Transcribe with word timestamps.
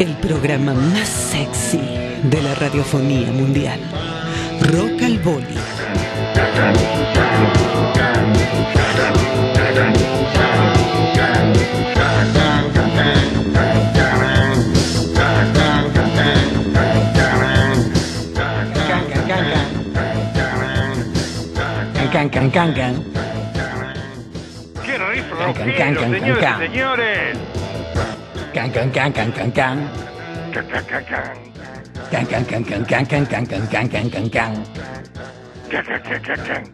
El 0.00 0.16
programa 0.16 0.74
más 0.74 1.08
sexy 1.08 1.78
de 2.24 2.42
la 2.42 2.54
radiofonía 2.56 3.30
mundial. 3.30 3.78
Rock 4.72 5.02
al 5.02 5.18
Boli. 5.18 5.54
Can, 22.12 22.30
can, 22.30 22.50
can, 22.50 22.74
can. 22.74 23.23
¡Qué 25.52 25.64
riff 25.64 25.76
Can, 25.76 25.94
can, 25.94 26.10
can, 26.12 26.20
can, 26.20 26.40
can. 26.40 26.62
y 26.62 26.66
señores! 26.68 27.38
Can, 28.52 28.70
can, 28.72 28.90
can, 28.92 29.12
can, 29.12 29.32
can, 29.32 29.52
can. 29.52 29.88
Can, 30.52 30.66
can, 30.66 30.84
can, 30.84 31.04
can. 31.04 31.44
Can, 32.10 32.26
can, 32.26 32.44
can, 32.44 32.64
can, 32.64 32.84
can, 32.84 33.06
can, 33.06 33.26
can, 33.26 33.46
can, 33.46 33.68
can, 33.68 33.88
can, 33.88 34.10
can, 34.10 34.30
can. 34.30 34.64
Can, 35.70 35.84
can, 35.84 36.02
can, 36.02 36.22
can, 36.22 36.40
can. 36.44 36.64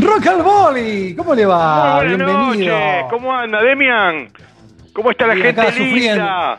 Rock 0.00 0.26
al 0.26 0.42
Boli, 0.42 1.14
¿cómo 1.14 1.34
le 1.34 1.44
va? 1.46 2.02
Muy 2.02 2.16
buenas 2.16 2.26
Bienvenido. 2.26 2.78
noches, 2.78 3.04
¿cómo 3.10 3.36
anda, 3.36 3.62
Demian? 3.62 4.30
¿Cómo 4.94 5.10
está 5.10 5.26
la 5.26 5.34
Bien, 5.34 5.54
gente 5.54 5.72
linda? 5.72 6.58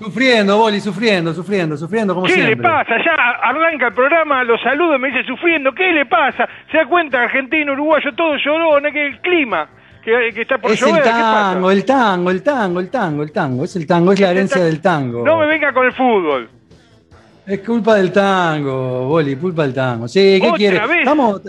Sufriendo. 0.00 0.58
Boli, 0.58 0.80
sufriendo, 0.80 1.32
sufriendo, 1.34 1.76
sufriendo 1.76 2.14
como 2.14 2.26
¿Qué 2.26 2.32
siempre. 2.34 2.56
le 2.56 2.62
pasa? 2.62 2.96
Ya 3.04 3.12
arranca 3.42 3.88
el 3.88 3.94
programa, 3.94 4.42
lo 4.44 4.58
saludo 4.58 4.98
me 4.98 5.08
dice 5.08 5.24
sufriendo. 5.24 5.72
¿Qué 5.72 5.92
le 5.92 6.06
pasa? 6.06 6.48
¿Se 6.70 6.78
da 6.78 6.86
cuenta? 6.86 7.22
Argentino, 7.22 7.72
uruguayo, 7.74 8.12
todo 8.14 8.34
llorón, 8.36 8.86
es 8.86 8.92
que 8.92 9.06
el 9.06 9.20
clima, 9.20 9.68
que, 10.02 10.30
que 10.34 10.42
está 10.42 10.58
por 10.58 10.70
Es 10.72 10.80
llover, 10.80 10.96
el 10.98 11.04
tango, 11.04 11.70
el 11.70 11.84
tango, 11.84 12.30
el 12.30 12.42
tango, 12.42 12.80
el 12.80 12.90
tango, 12.90 13.22
el 13.22 13.32
tango. 13.32 13.64
Es 13.64 13.76
el 13.76 13.86
tango, 13.86 14.12
es 14.12 14.20
la 14.20 14.30
herencia 14.30 14.62
del 14.64 14.80
tango. 14.80 15.24
No 15.24 15.38
me 15.38 15.46
venga 15.46 15.72
con 15.72 15.86
el 15.86 15.92
fútbol. 15.92 16.48
Es 17.46 17.60
culpa 17.60 17.96
del 17.96 18.12
tango, 18.12 19.06
Boli, 19.08 19.34
culpa 19.36 19.62
del 19.62 19.74
tango. 19.74 20.06
Sí, 20.08 20.38
¿qué 20.40 20.46
¿Otra 20.46 20.56
quiere? 20.56 20.86
vez? 20.86 20.98
Estamos, 21.00 21.40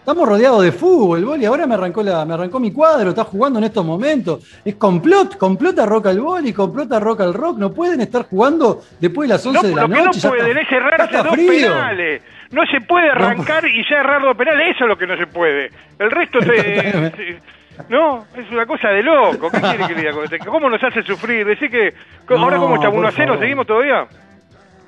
estamos 0.00 0.28
rodeados 0.28 0.62
de 0.64 0.72
fútbol, 0.72 1.24
Boli. 1.24 1.44
Ahora 1.46 1.66
me 1.66 1.74
arrancó, 1.74 2.02
la, 2.02 2.24
me 2.24 2.34
arrancó 2.34 2.58
mi 2.58 2.72
cuadro, 2.72 3.10
está 3.10 3.24
jugando 3.24 3.58
en 3.58 3.64
estos 3.66 3.84
momentos. 3.84 4.44
Es 4.64 4.74
complot, 4.74 5.36
complota 5.38 5.86
rock 5.86 6.06
al 6.08 6.20
Boli, 6.20 6.52
complota 6.52 6.98
rock 6.98 7.20
al 7.20 7.34
rock. 7.34 7.58
No 7.58 7.72
pueden 7.72 8.00
estar 8.00 8.24
jugando 8.28 8.82
después 9.00 9.28
de 9.28 9.34
las 9.34 9.46
11 9.46 9.62
No, 9.62 9.68
de 9.68 9.74
la 9.74 9.82
lo 9.82 9.88
que 9.88 10.02
noche. 10.04 10.20
no 10.24 10.28
pueden 10.30 10.58
está- 10.58 10.76
es 10.76 10.82
errarse 10.82 11.04
está 11.04 11.22
dos 11.22 11.34
frío. 11.34 11.48
penales. 11.68 12.22
No 12.50 12.62
se 12.66 12.80
puede 12.80 13.08
arrancar 13.10 13.64
y 13.66 13.84
ya 13.88 13.98
errar 14.00 14.22
dos 14.22 14.36
penales, 14.36 14.74
eso 14.74 14.84
es 14.84 14.88
lo 14.88 14.98
que 14.98 15.06
no 15.06 15.16
se 15.16 15.26
puede. 15.28 15.70
El 16.00 16.10
resto 16.10 16.40
se... 16.42 17.40
no, 17.88 18.24
es 18.36 18.50
una 18.50 18.66
cosa 18.66 18.88
de 18.88 19.02
loco. 19.04 19.50
¿Qué 19.52 19.60
quiere 19.60 19.86
que 19.86 19.94
le 19.94 20.00
diga? 20.00 20.44
¿Cómo 20.46 20.68
nos 20.68 20.82
hace 20.82 21.02
sufrir? 21.04 21.46
Decir 21.46 21.70
que... 21.70 21.94
¿Ahora 22.34 22.56
No, 22.56 22.62
cómo 22.62 22.74
estamos? 22.74 22.96
por 22.96 23.04
¿1 23.04 23.08
a 23.08 23.12
0? 23.12 23.26
favor. 23.28 23.40
¿Seguimos 23.40 23.66
todavía? 23.68 24.06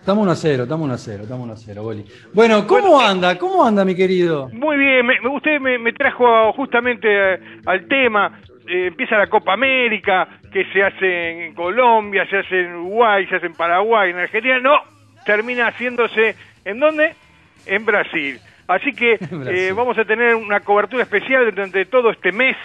Estamos 0.03 0.25
1 0.25 0.33
a 0.33 0.35
0, 0.35 0.63
estamos 0.65 0.85
1 0.85 0.95
a 0.95 0.99
0, 0.99 1.23
estamos 1.23 1.45
1 1.45 1.53
a 1.53 1.57
0, 1.57 1.83
Boli. 1.85 2.05
Bueno, 2.35 2.67
¿cómo 2.67 3.01
anda? 3.01 3.39
¿Cómo 3.39 3.65
anda, 3.65 3.85
mi 3.85 3.95
querido? 3.95 4.49
Muy 4.53 4.77
bien, 4.77 5.07
me, 5.07 5.15
usted 5.29 5.61
me, 5.61 5.79
me 5.79 5.93
trajo 5.93 6.53
justamente 6.55 7.07
eh, 7.09 7.39
al 7.65 7.87
tema. 7.87 8.41
Eh, 8.67 8.89
empieza 8.89 9.17
la 9.17 9.29
Copa 9.29 9.53
América, 9.53 10.27
que 10.53 10.65
se 10.73 10.83
hace 10.83 11.47
en 11.47 11.55
Colombia, 11.55 12.27
se 12.29 12.39
hace 12.39 12.63
en 12.63 12.75
Uruguay, 12.75 13.29
se 13.29 13.37
hace 13.37 13.47
en 13.47 13.55
Paraguay, 13.55 14.11
en 14.11 14.17
Argentina. 14.19 14.59
No, 14.59 14.75
termina 15.25 15.69
haciéndose. 15.69 16.35
¿En 16.65 16.81
dónde? 16.81 17.15
En 17.67 17.87
Brasil. 17.87 18.41
Así 18.67 18.93
que 18.95 19.21
eh, 19.47 19.73
vamos 19.73 19.97
a 19.99 20.05
tener 20.05 20.35
una 20.35 20.59
cobertura 20.59 21.05
especial 21.05 21.45
durante 21.45 21.85
todo 21.85 22.11
este 22.11 22.33
mes. 22.33 22.57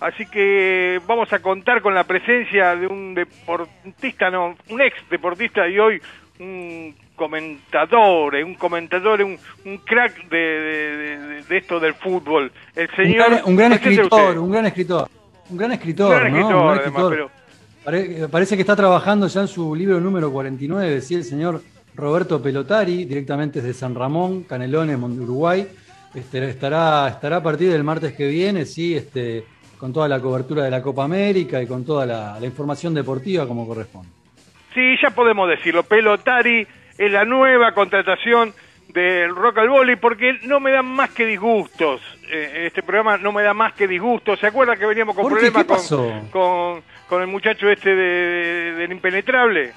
Así 0.00 0.24
que 0.26 0.98
vamos 1.06 1.30
a 1.32 1.40
contar 1.40 1.82
con 1.82 1.94
la 1.94 2.04
presencia 2.04 2.74
de 2.74 2.86
un 2.86 3.14
deportista, 3.14 4.30
no, 4.30 4.54
un 4.70 4.80
ex 4.80 4.96
deportista 5.10 5.68
y 5.68 5.78
hoy 5.78 6.00
un 6.38 6.94
comentador, 7.14 8.36
eh, 8.36 8.44
un 8.44 8.54
comentador, 8.54 9.22
un, 9.22 9.38
un 9.64 9.78
crack 9.78 10.28
de, 10.28 10.36
de- 10.36 11.56
esto 11.56 11.78
del 11.80 11.94
fútbol. 11.94 12.52
El 12.74 12.88
Un 12.90 12.96
señor. 12.96 13.30
gran, 13.30 13.40
un 13.44 13.56
gran 13.56 13.72
escritor, 13.72 14.38
un 14.38 14.50
gran 14.50 14.66
escritor. 14.66 15.08
Un 15.48 15.56
gran 15.56 15.72
escritor, 15.72 16.12
Un 16.12 16.20
gran 16.20 16.32
¿no? 16.32 16.38
escritor, 16.38 16.56
Un 16.62 16.66
gran 16.66 16.78
además, 16.80 17.02
escritor. 17.04 17.30
Pare- 17.84 18.28
parece 18.28 18.56
que 18.56 18.62
está 18.62 18.74
trabajando 18.76 19.26
ya 19.28 19.42
en 19.42 19.48
su 19.48 19.74
libro 19.74 20.00
número 20.00 20.30
49, 20.32 21.00
sí, 21.00 21.14
el 21.14 21.24
señor 21.24 21.62
Roberto 21.94 22.42
Pelotari, 22.42 23.04
directamente 23.04 23.62
desde 23.62 23.78
San 23.78 23.94
Ramón, 23.94 24.42
Canelones, 24.42 24.98
Uruguay. 24.98 25.66
Este, 26.14 26.48
estará, 26.50 27.08
estará 27.08 27.36
a 27.36 27.42
partir 27.42 27.70
del 27.70 27.84
martes 27.84 28.14
que 28.14 28.26
viene, 28.26 28.64
sí, 28.64 28.94
este, 28.96 29.44
con 29.78 29.92
toda 29.92 30.08
la 30.08 30.18
cobertura 30.20 30.64
de 30.64 30.70
la 30.70 30.82
Copa 30.82 31.04
América 31.04 31.62
y 31.62 31.66
con 31.66 31.84
toda 31.84 32.04
la, 32.06 32.40
la 32.40 32.46
información 32.46 32.92
deportiva 32.94 33.46
como 33.46 33.66
corresponde. 33.66 34.08
Sí, 34.76 34.96
ya 35.02 35.08
podemos 35.08 35.48
decirlo. 35.48 35.82
Pelotari 35.84 36.66
es 36.98 37.10
la 37.10 37.24
nueva 37.24 37.72
contratación 37.72 38.52
del 38.88 39.34
Rock 39.34 39.56
al 39.58 39.70
Volley 39.70 39.96
porque 39.96 40.38
no 40.42 40.60
me 40.60 40.70
da 40.70 40.82
más 40.82 41.08
que 41.10 41.24
disgustos. 41.24 42.02
Eh, 42.30 42.64
este 42.66 42.82
programa 42.82 43.16
no 43.16 43.32
me 43.32 43.42
da 43.42 43.54
más 43.54 43.72
que 43.72 43.88
disgustos. 43.88 44.38
¿Se 44.38 44.46
acuerda 44.48 44.76
que 44.76 44.84
veníamos 44.84 45.16
con 45.16 45.26
problemas 45.28 45.62
¿Qué 45.62 45.68
pasó? 45.68 46.06
con, 46.06 46.28
con, 46.28 46.82
con 47.08 47.22
el 47.22 47.26
muchacho 47.28 47.70
este 47.70 47.88
de, 47.94 48.04
de- 48.04 48.72
del 48.74 48.92
impenetrable? 48.92 49.72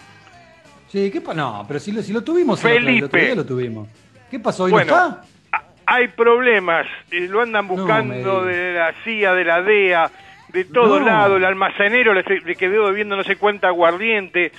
Sí, 0.90 1.10
¿qué 1.12 1.22
pa- 1.22 1.34
No, 1.34 1.64
pero 1.66 1.80
si 1.80 1.94
lo, 1.94 2.02
si 2.02 2.12
lo 2.12 2.22
tuvimos 2.22 2.60
Felipe. 2.62 3.36
lo 3.36 3.46
tuvimos. 3.46 3.88
¿Qué 4.30 4.38
pasó? 4.40 4.66
¿Hoy 4.66 4.72
Bueno, 4.72 4.92
no 4.92 5.08
está? 5.08 5.22
a- 5.58 5.64
hay 5.86 6.10
problemas. 6.10 6.86
eh, 7.10 7.22
lo 7.30 7.42
andan 7.42 7.68
buscando 7.70 8.44
de 8.44 8.74
la 8.74 8.94
CIA, 9.06 9.34
de 9.34 9.44
la 9.46 9.62
DEA, 9.62 10.12
de 10.50 10.66
todos 10.66 11.00
No. 11.00 11.06
lados. 11.06 11.38
El 11.38 11.46
almacenero 11.46 12.14
le, 12.14 12.24
le 12.44 12.56
quedó 12.58 12.88
debiendo 12.88 13.16
no 13.16 13.24
sé 13.24 13.38
cuánta 13.38 13.68
aguardiente. 13.70 14.52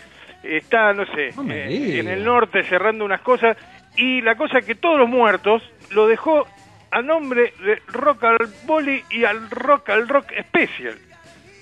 Está, 0.42 0.92
no 0.94 1.04
sé, 1.06 1.30
No 1.36 1.52
eh, 1.52 1.98
en 2.00 2.08
el 2.08 2.24
norte 2.24 2.64
cerrando 2.64 3.04
unas 3.04 3.20
cosas. 3.20 3.56
Y 3.96 4.20
la 4.22 4.36
cosa 4.36 4.62
que 4.62 4.74
todos 4.74 4.98
los 4.98 5.08
muertos 5.08 5.62
lo 5.90 6.06
dejó 6.06 6.46
a 6.90 7.02
nombre 7.02 7.52
de 7.64 7.80
Rock 7.88 8.24
al 8.24 8.38
Volley 8.66 9.02
y 9.10 9.24
al 9.24 9.50
Rock 9.50 9.90
al 9.90 10.08
Rock 10.08 10.26
Special. 10.48 10.94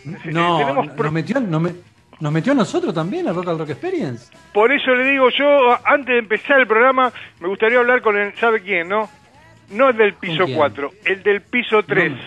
No, 0.05 0.59
tenemos 0.59 0.97
nos, 0.97 1.13
metió, 1.13 1.41
nos, 1.41 1.61
me- 1.61 1.75
nos 2.21 2.33
metió 2.33 2.53
a 2.53 2.55
nosotros 2.55 2.95
también 2.95 3.29
a 3.29 3.33
Rock 3.33 3.49
al 3.49 3.59
Rock 3.59 3.71
Experience. 3.71 4.33
Por 4.53 4.73
eso 4.73 4.95
le 4.95 5.05
digo 5.11 5.29
yo, 5.31 5.79
antes 5.87 6.07
de 6.15 6.19
empezar 6.19 6.61
el 6.61 6.67
programa, 6.67 7.13
me 7.41 7.49
gustaría 7.49 7.79
hablar 7.79 8.01
con 8.01 8.17
el, 8.17 8.33
¿sabe 8.37 8.61
quién, 8.63 8.89
no? 8.89 9.09
No 9.71 9.91
el 9.91 9.97
del 9.97 10.15
piso 10.15 10.45
quién? 10.47 10.57
4, 10.57 10.91
el 11.05 11.23
del 11.23 11.41
piso 11.43 11.83
3. 11.83 12.13
No 12.13 12.19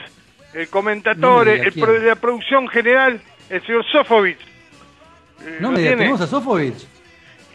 el 0.53 0.67
comentador, 0.67 1.47
no 1.47 1.51
me 1.53 1.59
diga 1.71 1.91
el 1.95 2.01
de 2.01 2.07
la 2.09 2.15
producción 2.17 2.67
general, 2.67 3.21
el 3.49 3.61
señor 3.65 3.85
Sofovich. 3.85 4.37
No 5.59 5.67
¿lo 5.69 5.71
me 5.71 5.79
digas, 5.79 5.89
tiene? 5.91 5.95
tenemos 5.97 6.21
a 6.21 6.27
Sofovich. 6.27 6.87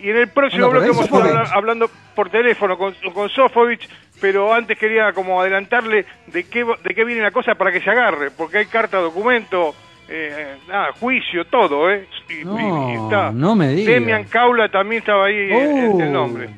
Y 0.02 0.10
en 0.10 0.16
el 0.19 0.28
próximo 0.28 0.69
bloque 0.69 0.88
vamos 0.88 1.10
a 1.10 1.16
estar 1.16 1.47
hablando 1.56 1.91
por 2.14 2.28
teléfono 2.30 2.76
con, 2.76 2.94
con 3.14 3.28
Sofovich, 3.30 3.88
pero 4.20 4.52
antes 4.52 4.78
quería 4.78 5.12
como 5.12 5.41
adelantarle 5.41 6.04
de 6.26 6.44
qué, 6.44 6.64
de 6.84 6.94
qué 6.94 7.04
viene 7.04 7.22
la 7.22 7.30
cosa 7.30 7.54
para 7.54 7.72
que 7.72 7.80
se 7.80 7.88
agarre, 7.91 8.30
porque 8.30 8.58
hay 8.58 8.66
carta, 8.66 8.98
documento, 8.98 9.74
eh, 10.08 10.56
nada, 10.69 10.92
juicio, 11.00 11.47
todo, 11.47 11.91
¿eh? 11.91 12.06
Y, 12.28 12.44
No, 12.44 12.58
y- 12.91 12.92
y 12.92 13.04
está. 13.04 13.30
no 13.32 13.54
me 13.56 13.69
diga. 13.69 13.92
Demian 13.92 14.24
Caula 14.24 14.68
también 14.68 15.00
estaba 15.00 15.26
ahí 15.26 15.34
eh, 15.50 15.91
Oh. 15.92 16.00
el 16.00 16.12
nombre. 16.12 16.50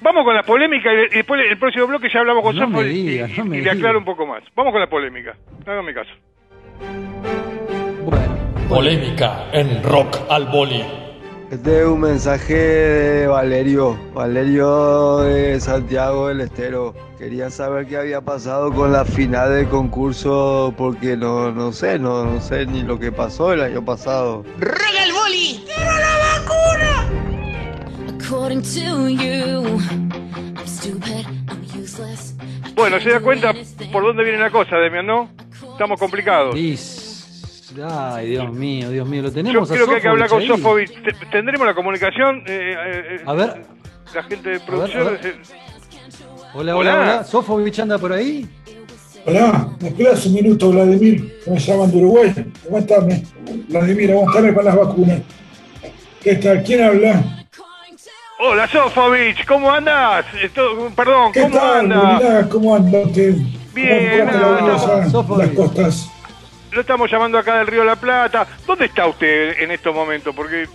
Vamos 0.00 0.24
con 0.24 0.34
la 0.34 0.42
polémica 0.42 0.92
y, 0.92 1.08
después 1.16 1.40
el 1.48 1.58
próximo 1.58 1.86
bloque 1.86 2.08
ya 2.12 2.20
hablamos 2.20 2.42
con 2.42 2.56
No 2.56 2.66
Sofovich 2.66 2.92
y- 2.94 3.08
diga, 3.08 3.28
y, 3.28 3.38
no 3.42 3.54
y 3.54 3.60
le 3.60 3.70
aclaro 3.70 3.98
un 3.98 4.04
poco 4.04 4.26
más. 4.26 4.42
Vamos 4.54 4.72
con 4.72 4.80
la 4.80 4.86
polémica, 4.88 5.34
hágame 5.66 5.92
caso. 5.94 6.10
Bueno, 8.04 8.35
Polémica 8.76 9.46
en 9.54 9.82
Rock 9.82 10.18
al 10.28 10.48
Boli. 10.48 10.84
Este 11.50 11.80
es 11.80 11.86
un 11.86 11.98
mensaje 11.98 12.54
de 12.54 13.26
Valerio, 13.26 13.98
Valerio 14.12 15.20
de 15.20 15.58
Santiago 15.58 16.28
del 16.28 16.42
Estero. 16.42 16.94
Quería 17.16 17.48
saber 17.48 17.86
qué 17.86 17.96
había 17.96 18.20
pasado 18.20 18.70
con 18.70 18.92
la 18.92 19.06
final 19.06 19.54
del 19.54 19.66
concurso 19.70 20.74
porque 20.76 21.16
no, 21.16 21.50
no 21.52 21.72
sé, 21.72 21.98
no, 21.98 22.26
no 22.26 22.38
sé 22.42 22.66
ni 22.66 22.82
lo 22.82 22.98
que 22.98 23.10
pasó 23.10 23.54
el 23.54 23.62
año 23.62 23.82
pasado. 23.82 24.44
¡Roga 24.58 25.04
el 25.04 25.12
boli! 25.14 25.64
According 28.08 28.60
to 28.60 29.08
you, 29.08 29.80
I'm 30.54 30.66
stupid, 30.66 31.24
I'm 31.48 31.82
useless. 31.82 32.34
Bueno, 32.74 33.00
se 33.00 33.08
da 33.08 33.20
cuenta 33.20 33.54
por 33.90 34.02
dónde 34.02 34.22
viene 34.22 34.38
la 34.38 34.50
cosa, 34.50 34.76
Demian, 34.76 35.06
¿no? 35.06 35.30
Estamos 35.72 35.98
complicados. 35.98 36.54
Liz. 36.54 36.95
Ay, 37.84 38.30
Dios 38.30 38.52
mío, 38.52 38.90
Dios 38.90 39.06
mío, 39.08 39.22
lo 39.22 39.28
Yo 39.28 39.34
tenemos 39.34 39.68
creo 39.70 39.84
a 39.84 39.88
que 39.88 39.94
hay 39.96 40.00
que 40.02 40.08
hablar 40.08 40.28
con 40.28 40.42
Sofovich 40.42 40.90
ahí. 40.90 40.96
Sofovich. 40.96 41.18
Te- 41.20 41.26
¿Tendremos 41.26 41.66
la 41.66 41.74
comunicación? 41.74 42.38
Eh, 42.46 42.74
eh, 42.76 43.02
eh, 43.16 43.22
A 43.26 43.32
ver. 43.34 43.62
La 44.14 44.22
gente 44.22 44.50
de 44.50 44.56
a 44.56 44.66
producción. 44.66 45.04
ver. 45.04 45.36
Hola, 46.54 46.76
hola, 46.76 46.76
Hola. 46.76 47.00
hola. 47.02 47.24
Sofovich 47.24 47.78
anda 47.80 47.98
por 47.98 48.12
ahí. 48.12 48.48
Hola, 49.26 49.68
me 49.80 49.88
esperas 49.88 50.24
un 50.26 50.34
minuto, 50.34 50.70
Vladimir, 50.70 51.40
que 51.44 51.50
me 51.50 51.58
llaman 51.58 51.90
de 51.90 51.96
Uruguay. 51.98 52.34
Aguantame, 52.66 53.22
Vladimir, 53.68 54.12
aguantame 54.12 54.54
con 54.54 54.64
las 54.64 54.76
vacunas. 54.76 55.20
¿Qué 56.22 56.36
tal? 56.36 56.62
¿Quién 56.62 56.82
habla? 56.84 57.24
Hola, 58.38 58.68
Sofovich, 58.68 59.44
¿cómo 59.46 59.70
andas? 59.72 60.24
Esto- 60.40 60.90
perdón, 60.94 61.32
¿Qué 61.32 61.40
¿cómo 61.42 61.60
andas? 61.60 62.46
¿Cómo 62.48 62.76
anda 62.76 63.00
usted? 63.00 63.34
Bien, 63.74 64.24
nada, 64.26 65.08
Sófocles. 65.10 65.48
las 65.48 65.56
costas. 65.56 66.10
Lo 66.76 66.82
estamos 66.82 67.10
llamando 67.10 67.38
acá 67.38 67.58
del 67.58 67.66
Río 67.66 67.80
de 67.80 67.86
la 67.86 67.96
Plata. 67.96 68.46
¿Dónde 68.66 68.84
está 68.84 69.06
usted 69.06 69.60
en 69.60 69.70
estos 69.70 69.94
momentos? 69.94 70.34
Porque 70.34 70.66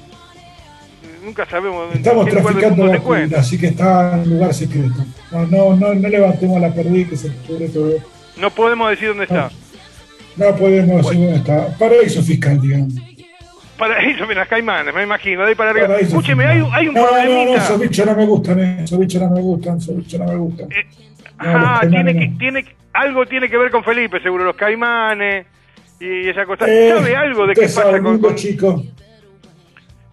nunca 1.23 1.45
sabemos 1.45 1.93
Estamos 1.95 2.27
en 2.27 2.33
traficando 2.33 2.69
vacunas, 2.83 2.95
encuentra. 2.95 3.39
así 3.39 3.57
que 3.57 3.67
está 3.67 4.13
en 4.15 4.19
un 4.21 4.29
lugar 4.31 4.53
secreto. 4.53 5.05
No, 5.31 5.45
no, 5.45 5.75
no, 5.75 5.93
no 5.93 6.09
levantemos 6.09 6.59
la 6.59 6.73
perdí 6.73 7.05
que 7.05 7.15
se 7.15 7.31
cubre 7.47 7.69
todo. 7.69 7.93
No 8.37 8.49
podemos 8.49 8.89
decir 8.89 9.09
dónde 9.09 9.25
está. 9.25 9.51
No 10.35 10.55
podemos 10.55 11.05
decir 11.05 11.19
dónde 11.19 11.37
está. 11.37 11.77
Paraíso 11.77 12.23
fiscal, 12.23 12.59
digamos. 12.59 12.93
Paraíso, 13.77 14.27
mira, 14.27 14.41
las 14.41 14.47
caimanes, 14.47 14.93
me 14.93 15.03
imagino, 15.03 15.43
de 15.43 15.49
ahí 15.49 15.55
para 15.55 15.71
arriba. 15.71 15.87
Paraíso 15.87 16.09
Escúcheme, 16.09 16.45
hay, 16.45 16.63
hay 16.71 16.87
un 16.87 16.93
no, 16.95 17.01
No, 17.01 17.45
no, 17.45 17.55
esos 17.55 17.79
bichos 17.79 18.05
no 18.05 18.15
me 18.15 18.25
gustan, 18.25 18.59
eh. 18.59 18.83
esos 18.83 18.99
bichos 18.99 19.21
no 19.21 19.29
me 19.29 19.41
gustan, 19.41 19.77
esos 19.77 19.95
bichos 19.97 20.19
no 20.19 20.25
me 20.25 20.35
gustan. 20.35 20.71
Eh, 20.71 20.85
No, 21.43 21.57
ah, 21.57 21.81
tiene 21.89 22.13
que, 22.13 22.27
tiene, 22.37 22.65
algo 22.93 23.25
tiene 23.25 23.49
que 23.49 23.57
ver 23.57 23.71
con 23.71 23.83
Felipe, 23.83 24.19
seguro, 24.21 24.43
los 24.43 24.55
caimanes 24.55 25.45
y 26.01 26.29
esa 26.29 26.45
cosa. 26.45 26.65
Eh, 26.67 26.89
¿Sabe 26.89 27.15
algo 27.15 27.47
de 27.47 27.53
qué 27.53 27.61
pasa 27.61 28.01
con, 28.01 28.19
con- 28.19 28.35
chico. 28.35 28.83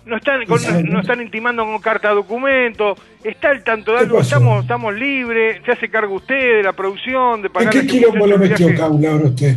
no 0.06 0.16
están 0.16 0.44
con- 0.46 0.84
no 0.90 1.00
están 1.00 1.20
intimando 1.22 1.64
con 1.64 1.78
carta 1.80 2.10
documento? 2.10 2.96
¿Está 3.24 3.50
al 3.50 3.64
tanto 3.64 3.92
de 3.92 3.98
¿Qué 3.98 4.04
algo? 4.04 4.20
¿Estamos, 4.20 4.62
estamos 4.62 4.94
libres? 4.94 5.60
¿Se 5.64 5.72
hace 5.72 5.88
cargo 5.88 6.14
usted 6.16 6.56
de 6.58 6.62
la 6.62 6.72
producción? 6.72 7.42
¿De 7.42 7.48
¿En 7.48 7.52
pagar 7.52 7.72
qué 7.72 7.86
quilombo 7.86 8.26
lo 8.26 8.38
metió 8.38 8.74
Caula 8.76 9.12
ahora 9.12 9.24
usted? 9.26 9.56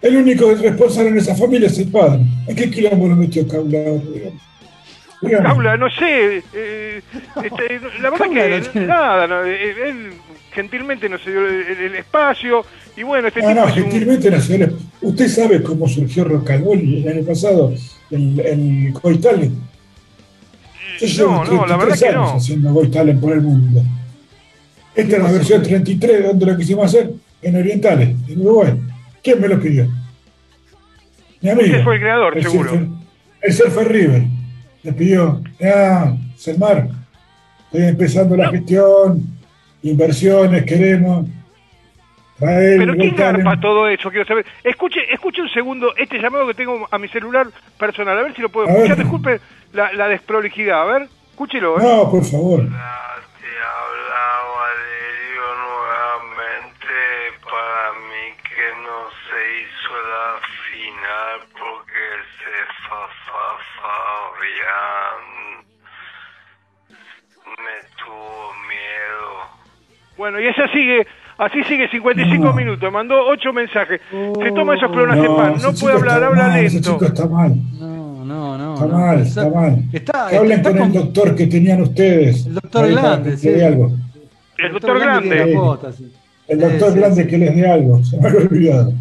El 0.00 0.16
único 0.16 0.52
responsable 0.54 1.10
en 1.10 1.18
esa 1.18 1.34
familia 1.36 1.68
es 1.68 1.78
el 1.78 1.88
padre. 1.88 2.20
¿En 2.48 2.56
qué 2.56 2.70
quilombo 2.70 3.06
lo 3.08 3.16
metió 3.16 3.46
Caula 3.46 3.78
ahora? 3.78 4.30
Caula, 5.30 5.76
no 5.76 5.88
sé. 5.90 6.42
eh, 6.52 7.02
este, 7.44 7.80
la 8.00 8.10
verdad 8.10 8.26
que 8.30 8.60
no 8.60 8.70
tiene- 8.72 8.86
nada, 8.86 9.26
no, 9.26 9.44
eh, 9.44 9.88
él 9.88 10.12
gentilmente 10.52 11.08
nos 11.08 11.24
dio 11.24 11.46
el, 11.46 11.94
espacio 11.94 12.64
y 12.96 13.02
bueno, 13.04 13.28
este 13.28 13.40
No, 13.40 13.48
tipo 13.48 13.60
no, 13.60 13.68
es 13.68 13.76
un- 13.76 13.82
gentilmente 13.84 14.30
nacional. 14.30 14.76
Usted 15.00 15.28
sabe 15.28 15.62
cómo 15.62 15.88
surgió 15.88 16.24
Rocalboli 16.24 17.02
el 17.02 17.08
año 17.16 17.26
pasado, 17.26 17.72
el, 18.10 18.40
el. 18.40 18.92
Yo 21.00 21.06
llevo 21.06 21.30
No, 21.32 21.44
no, 21.44 21.66
la 21.66 21.76
verdad 21.76 21.96
33 21.98 22.00
que 22.10 22.12
no. 22.12 22.36
haciendo 22.36 22.72
Goitalen 22.74 23.20
por 23.20 23.32
el 23.32 23.40
mundo. 23.40 23.82
Esta 24.94 25.16
es 25.16 25.22
la 25.22 25.32
versión 25.32 25.62
33 25.62 26.18
de 26.22 26.28
donde 26.28 26.46
lo 26.46 26.56
quisimos 26.56 26.84
hacer, 26.86 27.10
en 27.40 27.56
Orientales, 27.56 28.10
en 28.28 28.40
Uruguay. 28.40 28.74
¿Quién 29.22 29.40
me 29.40 29.48
lo 29.48 29.58
pidió? 29.60 29.88
Mi 31.40 31.48
amigo. 31.50 31.66
Usted 31.66 31.82
fue 31.84 31.94
el 31.94 32.00
creador, 32.00 32.42
seguro. 32.42 32.70
Surfer, 32.70 32.88
el 33.40 33.52
Surfer 33.52 33.88
River. 33.88 34.22
Le 34.82 34.92
pidió, 34.92 35.40
ah, 35.64 36.12
Selmar, 36.36 36.88
estoy 37.66 37.88
empezando 37.88 38.36
la 38.36 38.50
gestión, 38.50 39.22
inversiones, 39.82 40.64
queremos. 40.64 41.26
Traer 42.38 42.78
Pero 42.78 42.94
¿quién 42.94 43.10
Goitalen. 43.10 43.44
garpa 43.44 43.60
todo 43.60 43.86
eso? 43.88 44.10
Quiero 44.10 44.26
saber. 44.26 44.44
Escuche, 44.64 44.98
escuche 45.12 45.40
un 45.42 45.48
segundo 45.50 45.94
este 45.96 46.18
llamado 46.18 46.46
que 46.48 46.54
tengo 46.54 46.88
a 46.90 46.98
mi 46.98 47.06
celular 47.08 47.46
personal. 47.78 48.18
A 48.18 48.22
ver 48.22 48.34
si 48.34 48.42
lo 48.42 48.48
puedo 48.48 48.66
A 48.68 48.72
ver. 48.72 48.78
escuchar. 48.82 48.98
Disculpe 48.98 49.40
la, 49.72 49.92
la 49.92 50.08
desprolijidad. 50.08 50.82
A 50.82 50.84
ver, 50.98 51.08
escúchelo. 51.30 51.78
¿eh? 51.78 51.82
No, 51.84 52.10
por 52.10 52.24
favor. 52.24 52.68
Fabián 64.42 65.64
me 67.58 67.76
tuvo 67.96 68.50
miedo. 68.68 69.30
Bueno, 70.16 70.40
y 70.40 70.46
esa 70.48 70.66
sigue. 70.72 71.06
Así 71.38 71.62
sigue 71.64 71.88
55 71.88 72.44
No. 72.44 72.52
minutos. 72.52 72.92
Mandó 72.92 73.14
8 73.26 73.52
mensajes. 73.52 74.00
Se 74.10 74.52
toma 74.52 74.74
esos 74.76 74.90
No, 74.90 74.96
clonazepam. 74.96 75.54
ese 75.54 75.66
No 75.66 75.72
puede 75.74 75.94
hablar, 75.96 76.22
habla 76.24 76.48
mal, 76.48 76.64
Ese 76.64 76.74
lento. 76.74 76.92
chico 76.92 77.04
está 77.06 77.26
mal. 77.26 77.52
No, 77.78 78.24
no, 78.24 78.58
no. 78.58 78.74
Está 78.74 78.86
no. 78.86 78.98
mal, 78.98 79.20
está 79.20 79.48
mal. 79.48 79.78
Está, 79.92 80.28
que 80.30 80.36
hablen 80.36 80.58
está 80.58 80.70
con, 80.70 80.78
con- 80.78 80.86
el 80.88 80.92
doctor 80.92 81.34
que 81.36 81.46
tenían 81.46 81.82
ustedes. 81.82 82.46
El 82.46 82.54
doctor 82.54 82.84
Ahí 82.84 83.22
que 83.24 83.36
sí. 83.36 83.46
le 83.48 83.52
dé 83.54 83.66
algo. 83.66 83.92
El 84.58 84.72
doctor 84.72 85.00
Grande. 85.00 85.44
sí. 85.96 86.12
El 86.48 86.60
doctor 86.60 86.92
sí, 86.92 86.98
Grande 86.98 87.22
sí. 87.22 87.28
que 87.28 87.38
les 87.38 87.56
dé 87.56 87.70
algo. 87.70 88.04
Se 88.04 88.16
me 88.18 88.28
había 88.28 88.40
olvidado. 88.40 88.92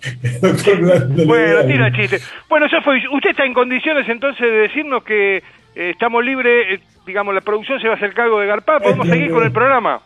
Bueno, 1.26 1.66
tira 1.66 1.92
chiste. 1.92 2.18
Bueno, 2.48 2.66
eso 2.66 2.76
fue. 2.82 2.96
¿Usted 3.12 3.30
está 3.30 3.44
en 3.44 3.54
condiciones 3.54 4.08
entonces 4.08 4.40
de 4.40 4.50
decirnos 4.68 5.02
que 5.04 5.36
eh, 5.38 5.42
estamos 5.90 6.24
libres? 6.24 6.78
eh, 6.78 6.80
digamos, 7.06 7.34
la 7.34 7.40
producción 7.40 7.80
se 7.80 7.86
va 7.88 7.94
a 7.94 7.96
hacer 7.96 8.12
cargo 8.14 8.40
de 8.40 8.46
Garpá. 8.46 8.78
¿Podemos 8.80 9.06
Este, 9.06 9.18
seguir 9.18 9.32
con 9.32 9.44
el 9.44 9.52
programa? 9.52 10.00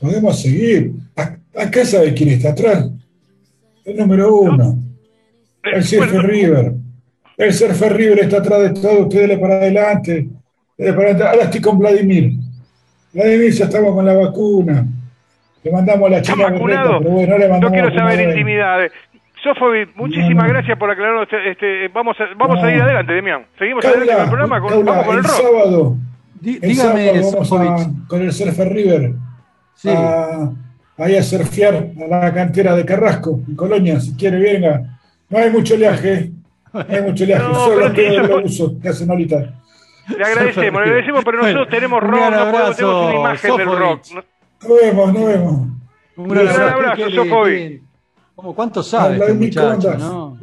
Podemos 0.00 0.40
seguir. 0.42 0.92
A- 1.16 1.36
Acá 1.62 1.84
sabe 1.84 2.12
quién 2.14 2.30
está 2.30 2.50
atrás. 2.50 2.88
El 3.84 3.96
número 3.96 4.34
uno. 4.34 4.76
Eh, 5.62 5.70
El 5.74 5.84
Surfer 5.84 6.08
bueno, 6.14 6.28
River. 6.28 6.72
El 7.36 7.52
Surfer 7.52 7.92
River 7.96 8.18
está 8.20 8.38
atrás 8.38 8.62
de 8.62 8.70
todo. 8.80 9.06
Ustedes 9.06 9.38
para 9.38 9.54
adelante. 9.56 10.26
Ahora 10.78 11.42
estoy 11.44 11.60
con 11.60 11.78
Vladimir. 11.78 12.32
Vladimir, 13.12 13.52
ya 13.52 13.66
estamos 13.66 13.94
con 13.94 14.04
la 14.04 14.14
vacuna. 14.14 14.84
Le 15.64 15.72
mandamos 15.72 16.06
a 16.06 16.10
la 16.10 16.16
¿Están 16.18 16.36
chica 16.36 16.46
pero 16.48 16.60
bueno, 16.60 17.32
no 17.32 17.38
le 17.38 17.44
No 17.46 17.52
mandamos 17.52 17.72
quiero 17.72 17.94
saber 17.94 18.28
intimidades. 18.28 18.92
Sofobi, 19.42 19.86
muchísimas 19.96 20.36
No, 20.36 20.42
no. 20.44 20.48
gracias 20.54 20.78
por 20.78 20.90
aclararnos. 20.90 21.24
Este, 21.24 21.50
este, 21.50 21.88
vamos 21.88 22.16
a, 22.20 22.24
vamos 22.36 22.62
a 22.62 22.70
ir 22.74 22.80
adelante, 22.80 23.12
Demián. 23.12 23.44
Seguimos 23.58 23.84
adelante 23.84 24.12
con 24.12 24.22
el 24.22 24.28
programa. 24.28 24.60
Con, 24.60 24.70
Caula, 24.70 24.90
vamos 24.90 25.04
con 25.06 25.14
el 25.14 25.18
el 25.18 25.24
rock. 25.24 25.34
sábado, 25.42 25.96
Dí- 26.40 26.54
el 26.62 26.68
Dígame, 26.70 27.06
sábado 27.06 27.30
vamos 27.32 27.48
Sofovich. 27.48 27.70
a- 28.04 28.08
con 28.08 28.22
el 28.22 28.32
Surfer 28.32 28.68
River 28.72 29.12
Sí. 29.74 29.88
a, 29.90 30.50
ahí 30.98 31.16
a 31.16 31.22
surfear 31.22 31.74
a 31.74 32.06
la 32.08 32.32
cantera 32.32 32.74
de 32.76 32.84
Carrasco, 32.86 33.40
en 33.48 33.56
Colonia, 33.56 34.00
si 34.00 34.14
quiere 34.16 34.38
venga. 34.38 34.82
No 35.28 35.38
hay 35.38 35.50
mucho 35.50 35.76
leaje, 35.76 36.30
no 36.72 36.80
hay 36.88 37.02
mucho 37.02 37.24
leaje, 37.26 37.42
No, 37.42 37.54
solo 37.54 37.74
pero 37.76 37.86
sí, 37.86 37.90
ustedes 37.90 38.12
eso 38.12 38.22
lo 38.22 38.28
fue- 38.34 38.44
uso, 38.44 38.80
que 38.80 38.88
hacen 38.88 39.10
ahorita. 39.10 39.36
Le 40.16 40.22
agradecemos, 40.24 40.80
le 40.82 40.86
agradecemos, 40.88 41.24
pero 41.24 41.38
nosotros 41.38 41.66
Bueno, 41.66 41.70
tenemos 41.76 42.02
un 42.02 42.08
rock, 42.10 42.20
no 42.30 42.50
podemos, 42.52 42.76
tenemos 42.76 43.04
una 43.06 43.14
imagen 43.14 43.56
del 43.56 43.78
rock. 43.78 44.00
Nos 44.68 44.80
vemos, 44.80 45.12
nos 45.12 45.26
vemos. 45.26 45.52
Un 46.16 46.28
gran 46.28 46.46
Un 46.46 46.52
gran 46.52 46.60
abrazo. 46.72 46.76
abrazo, 46.76 47.10
Sofovich. 47.10 47.56
qué- 47.58 47.80
¿Cómo, 48.36 48.54
¿Cuánto 48.54 48.82
sabe 48.82 49.16
este 49.16 49.32
no? 49.98 50.38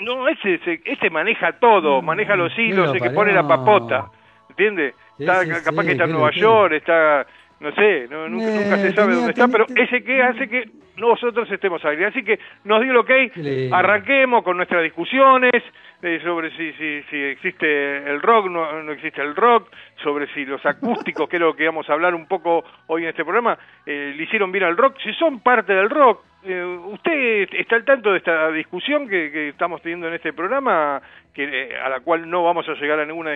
No, 0.00 0.28
ese, 0.28 0.54
ese, 0.54 0.80
ese 0.84 1.10
maneja 1.10 1.52
todo, 1.58 2.02
maneja 2.02 2.36
los 2.36 2.56
hilos, 2.58 2.88
lo 2.88 2.94
el 2.94 3.00
que 3.02 3.10
pone 3.10 3.32
la 3.32 3.46
papota, 3.46 4.10
¿entiende? 4.48 4.94
Sí, 5.16 5.24
Está, 5.24 5.42
sí, 5.42 5.50
capaz 5.64 5.82
sí, 5.82 5.86
que 5.86 5.92
está 5.92 6.04
en 6.04 6.10
que 6.10 6.12
Nueva 6.14 6.30
lo 6.30 6.36
York, 6.36 6.72
está, 6.74 7.26
no 7.60 7.72
sé, 7.74 8.06
no, 8.08 8.28
nunca, 8.28 8.46
Eh, 8.48 8.60
nunca 8.64 8.76
se 8.76 8.92
sabe 8.92 8.92
tenía- 8.92 9.14
dónde 9.16 9.30
está, 9.32 9.46
tenía- 9.48 9.66
pero 9.66 9.82
ese 9.82 10.04
que 10.04 10.22
hace 10.22 10.48
que 10.48 10.70
nosotros 10.96 11.50
estemos 11.50 11.84
ahí. 11.84 12.02
Así 12.04 12.22
que 12.24 12.38
nos 12.64 12.80
dio 12.82 12.90
el 12.92 12.96
ok, 12.98 13.06
Qué 13.06 13.32
lindo. 13.36 13.76
arranquemos 13.76 14.42
con 14.44 14.56
nuestras 14.56 14.82
discusiones 14.82 15.62
eh, 16.02 16.20
sobre 16.22 16.50
si, 16.56 16.72
si, 16.74 17.02
si 17.10 17.16
existe 17.16 17.96
el 18.08 18.20
rock, 18.22 18.46
no, 18.46 18.82
no 18.82 18.92
existe 18.92 19.20
el 19.20 19.34
rock, 19.34 19.68
sobre 20.02 20.26
si 20.34 20.44
los 20.44 20.64
acústicos, 20.64 21.28
que 21.28 21.36
es 21.36 21.42
lo 21.42 21.56
que 21.56 21.66
vamos 21.66 21.88
a 21.90 21.94
hablar 21.94 22.14
un 22.14 22.26
poco 22.26 22.64
hoy 22.86 23.02
en 23.02 23.08
este 23.10 23.24
programa, 23.24 23.58
eh, 23.84 24.14
le 24.16 24.22
hicieron 24.22 24.52
bien 24.52 24.64
al 24.64 24.76
rock, 24.76 24.96
si 25.02 25.12
son 25.14 25.40
parte 25.40 25.72
del 25.72 25.90
rock. 25.90 26.24
Eh, 26.44 26.62
¿Usted 26.62 27.48
está 27.52 27.74
al 27.74 27.84
tanto 27.84 28.12
de 28.12 28.18
esta 28.18 28.50
discusión 28.52 29.08
que, 29.08 29.32
que 29.32 29.48
estamos 29.48 29.82
teniendo 29.82 30.06
en 30.06 30.14
este 30.14 30.32
programa, 30.32 31.02
que, 31.34 31.44
eh, 31.44 31.76
a 31.78 31.88
la 31.88 32.00
cual 32.00 32.28
no 32.28 32.44
vamos 32.44 32.68
a 32.68 32.74
llegar 32.74 33.00
a 33.00 33.04
ninguna, 33.04 33.32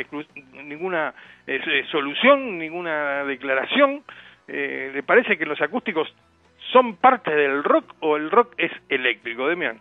ninguna 0.65 1.15
eh, 1.47 1.61
eh, 1.67 1.85
solución, 1.91 2.59
ninguna 2.59 3.25
declaración? 3.25 4.03
¿Le 4.47 5.03
parece 5.05 5.39
que 5.39 5.47
los 5.47 5.61
acústicos 5.63 6.13
son 6.73 6.97
parte 6.97 7.31
del 7.31 7.63
rock 7.65 7.95
o 8.01 8.17
el 8.17 8.31
rock 8.31 8.55
es 8.59 8.73
eléctrico, 8.89 9.49
Demian? 9.49 9.81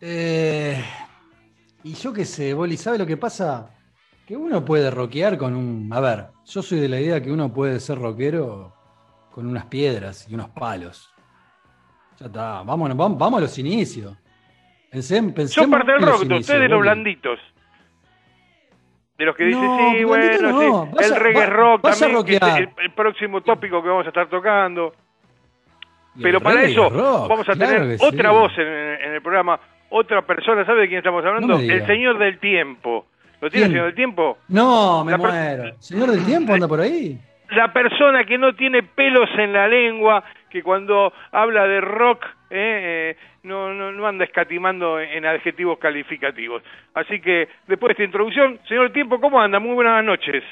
Eh, 0.00 0.82
y 1.82 1.94
yo 1.94 2.12
qué 2.12 2.24
sé, 2.24 2.54
Boli, 2.54 2.76
¿sabe 2.76 2.98
lo 2.98 3.06
que 3.06 3.16
pasa? 3.16 3.70
Que 4.26 4.36
uno 4.36 4.64
puede 4.64 4.90
rockear 4.90 5.36
con 5.36 5.54
un... 5.54 5.90
A 5.92 6.00
ver, 6.00 6.26
yo 6.46 6.62
soy 6.62 6.80
de 6.80 6.88
la 6.88 7.00
idea 7.00 7.20
que 7.22 7.30
uno 7.30 7.52
puede 7.52 7.78
ser 7.80 7.98
rockero 7.98 8.72
con 9.30 9.46
unas 9.46 9.66
piedras 9.66 10.26
y 10.28 10.34
unos 10.34 10.48
palos. 10.50 11.12
Ya 12.18 12.26
está, 12.26 12.62
vámonos, 12.62 12.96
vamos, 12.96 13.18
vamos 13.18 13.38
a 13.38 13.40
los 13.42 13.58
inicios. 13.58 14.16
Pensem- 14.92 15.46
Son 15.48 15.70
parte 15.70 15.92
del 15.92 16.02
rock, 16.02 16.20
inicios, 16.22 16.40
ustedes 16.40 16.60
de 16.62 16.68
los 16.68 16.78
Boli. 16.78 16.88
blanditos. 16.88 17.38
De 19.18 19.24
los 19.26 19.36
que 19.36 19.44
dicen, 19.44 19.62
No, 19.64 19.92
sí, 19.92 20.04
bueno, 20.04 20.50
no. 20.52 20.90
sí, 20.98 21.04
el 21.04 21.16
reggae 21.16 21.40
va- 21.40 21.46
rock 21.46 21.86
a 21.86 21.90
también, 21.94 22.24
que 22.24 22.36
es 22.36 22.42
el, 22.56 22.68
el 22.78 22.92
próximo 22.94 23.40
tópico 23.42 23.82
que 23.82 23.88
vamos 23.88 24.06
a 24.06 24.08
estar 24.08 24.28
tocando. 24.28 24.92
Y 26.16 26.22
Pero 26.22 26.40
para 26.40 26.56
reggae 26.60 26.72
eso 26.72 26.88
rock, 26.90 27.28
vamos 27.28 27.48
a 27.48 27.52
claro 27.52 27.72
tener 27.72 27.98
otra 28.00 28.30
sí. 28.30 28.36
voz 28.36 28.52
en, 28.58 28.66
en 28.66 29.12
el 29.14 29.22
programa, 29.22 29.60
otra 29.96 30.22
persona, 30.22 30.64
¿sabe 30.66 30.82
de 30.82 30.88
quién 30.88 30.98
estamos 30.98 31.24
hablando? 31.24 31.46
No 31.46 31.60
el 31.60 31.86
señor 31.86 32.18
del 32.18 32.38
tiempo. 32.38 33.06
¿Lo 33.40 33.50
tiene 33.50 33.66
el 33.66 33.72
señor 33.72 33.86
del 33.86 33.94
tiempo? 33.94 34.38
No, 34.48 35.04
me 35.04 35.12
La 35.12 35.18
muero. 35.18 35.74
¿Señor 35.78 36.10
del 36.10 36.24
tiempo 36.24 36.52
anda 36.52 36.66
por 36.66 36.80
ahí? 36.80 37.18
la 37.50 37.72
persona 37.72 38.24
que 38.24 38.38
no 38.38 38.54
tiene 38.54 38.82
pelos 38.82 39.28
en 39.38 39.52
la 39.52 39.68
lengua, 39.68 40.24
que 40.50 40.62
cuando 40.62 41.12
habla 41.30 41.66
de 41.66 41.80
rock 41.80 42.24
eh, 42.50 43.14
eh, 43.14 43.16
no, 43.42 43.72
no, 43.72 43.92
no 43.92 44.06
anda 44.06 44.24
escatimando 44.24 44.98
en 44.98 45.24
adjetivos 45.26 45.78
calificativos. 45.78 46.62
Así 46.94 47.20
que 47.20 47.48
después 47.66 47.90
de 47.90 47.92
esta 47.92 48.04
introducción, 48.04 48.58
señor 48.66 48.92
Tiempo, 48.92 49.20
¿cómo 49.20 49.40
anda? 49.40 49.60
Muy 49.60 49.74
buenas 49.74 50.04
noches. 50.04 50.42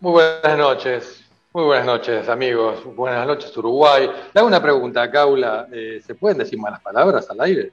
Muy 0.00 0.12
buenas 0.12 0.58
noches. 0.58 1.25
Muy 1.56 1.64
buenas 1.64 1.86
noches, 1.86 2.28
amigos. 2.28 2.84
Buenas 2.94 3.26
noches, 3.26 3.56
Uruguay. 3.56 4.06
Le 4.34 4.38
hago 4.38 4.46
una 4.46 4.60
pregunta, 4.60 5.10
Caula. 5.10 5.66
Eh, 5.72 6.02
¿Se 6.06 6.14
pueden 6.14 6.36
decir 6.36 6.58
malas 6.58 6.80
palabras 6.82 7.30
al 7.30 7.40
aire? 7.40 7.72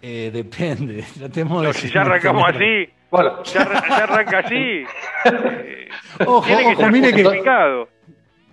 Eh, 0.00 0.30
depende. 0.32 1.04
Tratemos 1.18 1.60
de 1.62 1.66
No, 1.66 1.72
si 1.74 1.90
ya 1.90 2.02
arrancamos 2.02 2.44
así, 2.46 2.88
Bueno, 3.10 3.42
ya, 3.42 3.64
ya 3.88 4.04
arranca 4.04 4.38
así. 4.38 4.54
eh, 5.24 5.88
Ojo, 6.24 6.46
tiene 6.46 6.62
que 6.76 6.82
ojo, 6.84 6.92
mire 6.92 7.12
que, 7.12 7.84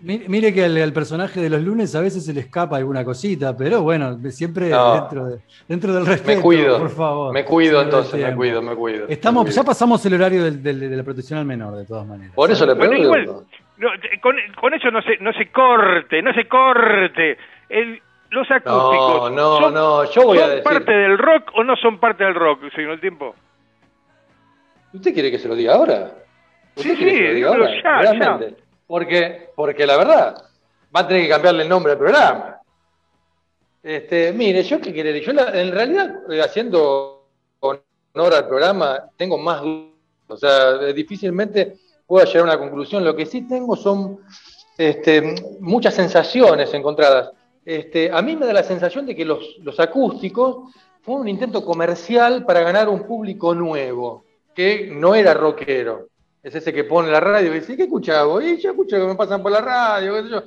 mire, 0.02 0.26
mire 0.28 0.52
que 0.52 0.66
al, 0.66 0.76
al 0.78 0.92
personaje 0.92 1.40
de 1.40 1.52
los 1.52 1.62
lunes 1.62 1.94
a 1.94 2.02
veces 2.02 2.26
se 2.26 2.34
le 2.34 2.40
escapa 2.40 2.78
alguna 2.78 3.06
cosita, 3.06 3.56
pero 3.56 3.84
bueno, 3.84 4.18
siempre 4.32 4.70
No. 4.70 4.96
dentro, 5.02 5.28
de- 5.28 5.40
dentro 5.68 5.94
del 5.94 6.08
respeto, 6.08 6.38
me 6.38 6.42
cuido. 6.44 6.80
por 6.80 6.90
favor. 6.90 7.32
Me 7.32 7.46
cuido 7.46 7.80
entonces, 7.80 8.20
me 8.20 8.36
cuido, 8.36 8.64
me 8.64 8.76
cuido. 8.76 9.06
Estamos, 9.08 9.46
me 9.46 9.52
ya 9.52 9.64
pasamos 9.64 10.04
el 10.08 10.16
horario 10.16 10.44
del- 10.46 10.64
del- 10.64 10.80
de 10.80 10.98
la 10.98 11.04
protección 11.04 11.38
al 11.38 11.46
menor, 11.46 11.76
de 11.76 11.86
todas 11.86 12.08
maneras. 12.08 12.34
Por 12.34 12.50
eso 12.50 12.66
le 12.66 12.74
Bueno, 12.74 12.90
pregunto. 12.90 13.20
igual, 13.20 13.46
no, 13.78 13.90
con, 14.22 14.36
con 14.60 14.74
eso 14.74 14.90
no 14.92 15.02
se, 15.02 15.18
no 15.18 15.32
se 15.34 15.52
corte, 15.52 16.22
no 16.22 16.34
se 16.34 16.48
corte. 16.48 17.38
El, 17.70 18.02
los 18.30 18.50
acústicos. 18.52 19.32
No, 19.32 19.60
no, 19.60 19.60
¿son, 19.60 19.74
no, 19.74 20.04
yo 20.12 20.24
voy 20.24 20.38
a 20.40 20.42
¿son 20.42 20.50
decir- 20.52 20.64
parte 20.64 20.92
del 20.92 21.18
rock 21.18 21.52
o 21.56 21.64
no 21.64 21.76
son 21.78 22.00
parte 22.00 22.24
del 22.24 22.36
rock, 22.36 22.62
señor 22.76 22.92
el 22.94 23.00
tiempo? 23.02 23.36
¿Usted 24.94 25.14
quiere 25.14 25.32
que 25.32 25.40
se 25.40 25.48
lo 25.48 25.56
diga 25.56 25.76
ahora? 25.76 26.12
¿Usted 26.76 26.92
Sí, 26.92 26.98
quiere 26.98 27.12
que 27.12 27.18
sí, 27.18 27.18
se 27.18 27.28
lo 27.30 27.34
diga 27.34 27.50
dígamelo 27.52 27.66
ahora? 27.66 28.04
ya, 28.04 28.12
Realmente. 28.14 28.64
Porque, 28.88 29.50
porque 29.56 29.86
la 29.86 29.98
verdad, 29.98 30.36
va 30.96 31.00
a 31.02 31.08
tener 31.08 31.24
que 31.24 31.30
cambiarle 31.30 31.64
el 31.64 31.70
nombre 31.70 31.92
al 31.94 31.98
programa. 31.98 32.56
Este, 33.84 34.34
mire, 34.34 34.64
yo 34.64 34.80
qué 34.82 34.92
quiere, 34.94 35.20
yo 35.22 35.34
la- 35.34 35.60
en 35.62 35.72
realidad, 35.72 36.16
eh, 36.32 36.42
haciendo 36.42 37.26
honor 37.60 38.34
al 38.34 38.48
programa, 38.48 39.00
tengo 39.18 39.38
más 39.38 39.62
dudas. 39.62 39.94
O 40.30 40.36
sea, 40.38 40.72
eh, 40.82 40.94
difícilmente 40.94 41.76
puedo 42.08 42.26
llegar 42.26 42.42
a 42.42 42.56
una 42.56 42.60
conclusión. 42.60 43.04
Lo 43.04 43.16
que 43.16 43.26
sí 43.26 43.42
tengo 43.42 43.76
son 43.76 44.20
este, 44.78 45.36
muchas 45.60 45.94
sensaciones 45.94 46.74
encontradas. 46.74 47.32
Este, 47.66 48.10
a 48.12 48.22
mí 48.22 48.36
me 48.36 48.46
da 48.46 48.54
la 48.54 48.64
sensación 48.64 49.06
de 49.06 49.16
que 49.16 49.26
los, 49.26 49.58
los 49.60 49.80
acústicos 49.80 50.74
fue 51.02 51.16
un 51.16 51.28
intento 51.28 51.64
comercial 51.64 52.46
para 52.46 52.62
ganar 52.62 52.90
un 52.90 53.04
público 53.04 53.54
nuevo, 53.54 54.24
que 54.56 54.90
no 54.92 55.14
era 55.14 55.34
rockero. 55.34 56.08
Es 56.42 56.56
ese 56.56 56.72
que 56.72 56.86
pone 56.86 57.12
la 57.12 57.20
radio 57.20 57.52
y 57.52 57.60
dice, 57.60 57.76
¿qué 57.76 57.84
escuchás 57.84 58.26
vos? 58.26 58.44
Y 58.44 58.58
yo 58.58 58.72
escucho 58.72 58.98
que 58.98 59.06
me 59.06 59.16
pasan 59.16 59.44
por 59.44 59.52
la 59.52 59.62
radio, 59.62 60.16
qué 60.16 60.24
sé 60.24 60.30
yo. 60.30 60.44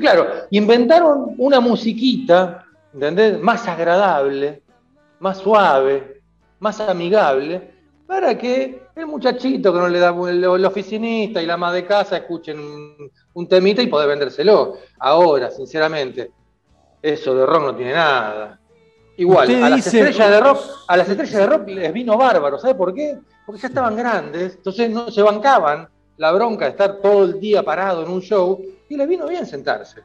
Claro, 0.00 0.26
inventaron 0.50 1.34
una 1.38 1.60
musiquita, 1.60 2.64
¿entendés? 2.92 3.40
Más 3.40 3.68
agradable, 3.68 4.62
más 5.20 5.38
suave, 5.38 6.20
más 6.58 6.80
amigable, 6.80 7.70
para 8.06 8.36
que 8.36 8.83
el 8.96 9.06
muchachito 9.06 9.72
que 9.72 9.78
no 9.78 9.88
le 9.88 9.98
da 9.98 10.14
el, 10.28 10.44
el 10.44 10.64
oficinista 10.64 11.42
y 11.42 11.46
la 11.46 11.54
ama 11.54 11.72
de 11.72 11.84
casa 11.84 12.16
escuchen 12.18 12.58
un, 12.58 13.10
un 13.34 13.48
temita 13.48 13.82
y 13.82 13.86
poder 13.88 14.08
vendérselo. 14.08 14.76
Ahora, 15.00 15.50
sinceramente, 15.50 16.30
eso 17.02 17.34
de 17.34 17.44
rock 17.46 17.62
no 17.62 17.76
tiene 17.76 17.92
nada. 17.92 18.60
Igual, 19.16 19.48
a 19.62 19.68
las 19.70 19.84
dice- 19.84 20.00
estrellas 20.00 20.30
de 20.30 20.40
rock, 20.40 20.58
a 20.88 20.96
las 20.96 21.08
estrellas 21.08 21.36
de 21.36 21.46
rock 21.46 21.68
les 21.68 21.92
vino 21.92 22.16
bárbaro, 22.16 22.58
¿sabe 22.58 22.74
por 22.74 22.92
qué? 22.94 23.18
Porque 23.46 23.60
ya 23.60 23.68
estaban 23.68 23.94
grandes, 23.96 24.54
entonces 24.56 24.90
no 24.90 25.10
se 25.10 25.22
bancaban 25.22 25.88
la 26.16 26.32
bronca 26.32 26.64
de 26.64 26.72
estar 26.72 26.96
todo 27.00 27.24
el 27.24 27.38
día 27.40 27.62
parado 27.62 28.02
en 28.04 28.10
un 28.10 28.20
show 28.20 28.60
y 28.88 28.96
les 28.96 29.08
vino 29.08 29.26
bien 29.28 29.46
sentarse. 29.46 30.02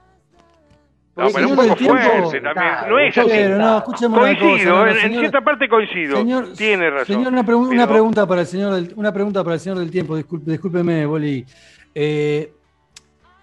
No, 1.19 1.25
Porque 1.25 1.33
pero 1.35 1.49
un 1.49 1.55
poco 1.55 1.75
fuerte 1.75 2.41
también. 2.41 2.89
No 2.89 2.99
es 2.99 3.17
así. 3.17 3.29
Pero 3.29 3.57
no, 3.57 3.65
una 3.75 3.81
cosa, 3.83 4.09
Coincido, 4.09 4.75
no, 4.85 4.87
en, 4.87 5.11
cierta 5.19 5.41
parte 5.41 5.67
coincido. 5.69 6.17
Señor, 6.17 6.53
Tiene 6.53 6.89
razón. 6.89 7.05
Señor, 7.15 7.33
una, 7.33 7.43
pregu- 7.45 7.67
una 7.67 7.69
Pero- 7.85 7.87
pregunta 7.93 8.25
para 8.27 8.41
el 8.41 8.47
señor 8.47 8.73
del, 8.75 8.93
una 8.95 9.11
pregunta 9.11 9.43
para 9.43 9.55
el 9.55 9.59
señor 9.59 9.79
del 9.79 9.91
tiempo, 9.91 10.15
disculpe, 10.15 10.51
discúlpeme, 10.51 11.05
Boli. 11.05 11.45
Eh, 11.93 12.53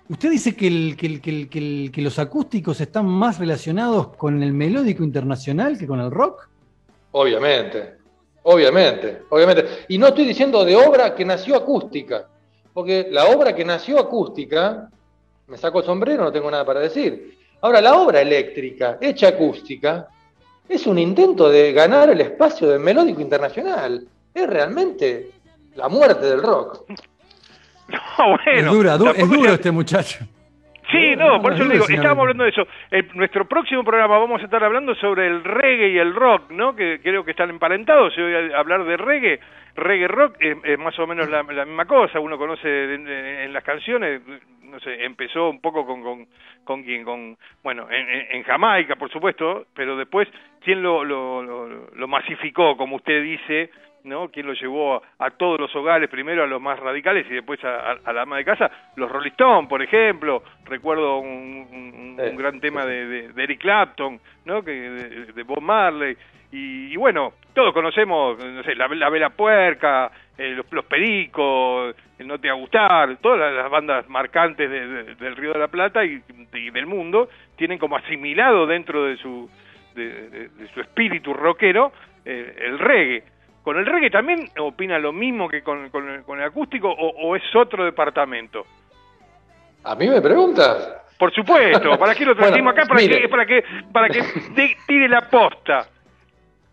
usted 0.08 0.30
dice 0.30 0.56
que, 0.56 0.66
el- 0.66 0.96
que 0.96 1.06
el- 1.06 1.20
que 1.20 1.30
el- 1.30 1.48
que 1.48 1.58
el- 1.58 1.90
que 1.92 2.00
los 2.02 2.18
acústicos 2.18 2.80
están 2.80 3.06
más 3.06 3.38
relacionados 3.38 4.08
con 4.16 4.42
el 4.42 4.52
melódico 4.52 5.04
internacional 5.04 5.76
que 5.76 5.86
con 5.86 6.00
el 6.00 6.10
rock. 6.10 6.48
Obviamente, 7.12 7.94
obviamente, 8.42 9.22
obviamente. 9.30 9.64
Y 9.88 9.98
no 9.98 10.06
estoy 10.08 10.24
diciendo 10.26 10.64
de 10.64 10.76
obra 10.76 11.14
que 11.14 11.24
nació 11.24 11.56
acústica, 11.56 12.26
porque 12.72 13.08
la 13.10 13.26
obra 13.26 13.54
que 13.54 13.64
nació 13.64 13.98
acústica, 13.98 14.88
me 15.48 15.56
saco 15.56 15.78
el 15.80 15.84
sombrero, 15.86 16.24
no 16.24 16.32
tengo 16.32 16.50
nada 16.50 16.64
para 16.64 16.80
decir. 16.80 17.35
Ahora, 17.60 17.80
la 17.80 17.94
obra 17.98 18.20
eléctrica, 18.20 18.98
hecha 19.00 19.28
acústica, 19.28 20.08
es 20.68 20.86
un 20.86 20.98
intento 20.98 21.48
de 21.48 21.72
ganar 21.72 22.10
el 22.10 22.20
espacio 22.20 22.68
del 22.68 22.80
melódico 22.80 23.20
internacional. 23.20 24.06
Es 24.34 24.46
realmente 24.46 25.30
la 25.74 25.88
muerte 25.88 26.26
del 26.26 26.42
rock. 26.42 26.84
No, 27.88 28.36
bueno, 28.44 28.70
es 28.72 28.76
dura, 28.76 28.98
du- 28.98 29.06
es 29.10 29.16
tampoco 29.16 29.40
duro 29.40 29.52
este 29.52 29.70
muchacho. 29.70 30.18
Sí, 30.90 31.16
No, 31.16 31.40
por 31.42 31.52
eso 31.54 31.64
le 31.64 31.74
digo, 31.74 31.84
estábamos 31.88 32.22
hablando 32.22 32.44
de 32.44 32.50
eso. 32.50 32.66
El- 32.90 33.08
nuestro 33.14 33.46
próximo 33.46 33.82
programa 33.84 34.18
vamos 34.18 34.40
a 34.40 34.44
estar 34.44 34.62
hablando 34.62 34.94
sobre 34.96 35.26
el 35.26 35.42
reggae 35.42 35.88
y 35.88 35.98
el 35.98 36.14
rock, 36.14 36.50
¿no? 36.50 36.76
Que 36.76 37.00
creo 37.02 37.24
que 37.24 37.32
están 37.32 37.50
emparentados. 37.50 38.14
Si 38.14 38.20
voy 38.22 38.34
a 38.34 38.58
hablar 38.58 38.84
de 38.84 38.96
reggae, 38.96 39.40
reggae 39.74 40.06
rock 40.08 40.36
es, 40.38 40.56
es 40.64 40.78
más 40.78 40.96
o 40.98 41.06
menos 41.06 41.28
la, 41.28 41.42
la 41.42 41.64
misma 41.64 41.86
cosa. 41.86 42.20
Uno 42.20 42.38
conoce 42.38 42.94
en, 42.94 43.08
en 43.08 43.52
las 43.52 43.64
canciones, 43.64 44.22
no 44.62 44.78
sé, 44.80 45.04
empezó 45.04 45.50
un 45.50 45.60
poco 45.60 45.84
con 45.86 46.02
con, 46.02 46.26
con 46.64 46.82
quién, 46.84 47.04
con 47.04 47.36
bueno, 47.62 47.88
en, 47.90 48.08
en- 48.08 48.26
en 48.36 48.42
Jamaica, 48.44 48.94
por 48.96 49.10
supuesto, 49.10 49.66
pero 49.74 49.96
después 49.96 50.28
quién 50.62 50.82
lo, 50.82 51.04
lo, 51.04 51.42
lo, 51.42 51.86
lo 51.94 52.08
masificó, 52.08 52.76
como 52.76 52.96
usted 52.96 53.22
dice, 53.22 53.70
¿no? 54.06 54.28
¿Quién 54.30 54.46
lo 54.46 54.54
llevó 54.54 54.94
a, 54.96 55.26
a 55.26 55.30
todos 55.30 55.60
los 55.60 55.74
hogares, 55.76 56.08
primero 56.08 56.42
a 56.42 56.46
los 56.46 56.60
más 56.62 56.78
radicales 56.80 57.26
y 57.28 57.34
después 57.34 57.62
a, 57.64 57.92
a- 57.92 57.98
a 58.04 58.12
la 58.12 58.22
ama 58.22 58.38
de 58.38 58.44
casa? 58.44 58.70
Los 58.96 59.10
Rolling 59.10 59.30
Stones, 59.32 59.68
por 59.68 59.82
ejemplo. 59.82 60.42
Recuerdo 60.64 61.18
un, 61.18 61.28
un- 61.70 62.00
un 62.00 62.16
Sí, 62.30 62.36
gran 62.36 62.60
tema 62.60 62.86
de, 62.86 63.06
de- 63.06 63.28
de 63.32 63.42
Eric 63.42 63.60
Clapton, 63.60 64.18
¿no? 64.46 64.62
Que, 64.64 64.70
de, 64.72 65.32
de 65.32 65.42
Bob 65.42 65.60
Marley. 65.60 66.16
Y, 66.52 66.92
y 66.92 66.96
bueno, 66.96 67.34
todos 67.52 67.74
conocemos, 67.74 68.38
no 68.38 68.62
sé, 68.62 68.74
la, 68.76 68.86
la 68.88 69.10
Vela 69.10 69.30
Puerca, 69.30 70.10
eh, 70.38 70.50
los, 70.56 70.70
los 70.72 70.84
Pericos, 70.86 71.94
el 72.18 72.26
No 72.26 72.38
Te 72.38 72.48
Va 72.48 72.54
a 72.54 72.58
Gustar, 72.58 73.16
todas 73.16 73.38
las, 73.38 73.52
las 73.54 73.70
bandas 73.70 74.08
marcantes 74.08 74.70
de- 74.70 74.86
de- 74.86 75.14
del 75.16 75.36
Río 75.36 75.52
de 75.52 75.58
la 75.58 75.68
Plata 75.68 76.04
y, 76.04 76.22
y 76.54 76.70
del 76.70 76.86
mundo 76.86 77.28
tienen 77.56 77.78
como 77.78 77.96
asimilado 77.96 78.66
dentro 78.66 79.04
de 79.04 79.16
su, 79.16 79.50
de, 79.94 80.28
de- 80.30 80.48
de 80.48 80.68
su 80.72 80.80
espíritu 80.80 81.34
rockero 81.34 81.92
eh, 82.24 82.54
el 82.64 82.78
reggae. 82.78 83.24
¿Con 83.66 83.76
el 83.78 83.84
reggae 83.84 84.10
también 84.10 84.48
opina 84.60 84.96
lo 84.96 85.12
mismo 85.12 85.48
que 85.48 85.60
con, 85.60 85.90
con 85.90 86.08
el, 86.08 86.22
con 86.22 86.38
el 86.38 86.44
acústico 86.46 86.88
o, 86.88 87.08
o 87.26 87.34
es 87.34 87.42
otro 87.56 87.84
departamento? 87.84 88.64
¿A 89.82 89.96
mí 89.96 90.08
me 90.08 90.20
preguntas? 90.20 90.88
Por 91.18 91.34
supuesto, 91.34 91.98
¿para 91.98 92.14
qué 92.14 92.24
lo 92.24 92.36
trajimos 92.36 92.58
Bueno, 92.58 92.70
acá? 92.70 92.86
Para 92.86 93.00
mire. 93.00 93.22
que, 93.22 93.28
para 93.28 93.44
que, 93.44 93.64
para 93.92 94.08
que 94.08 94.22
de- 94.22 94.76
tire 94.86 95.08
la 95.08 95.28
posta. 95.28 95.84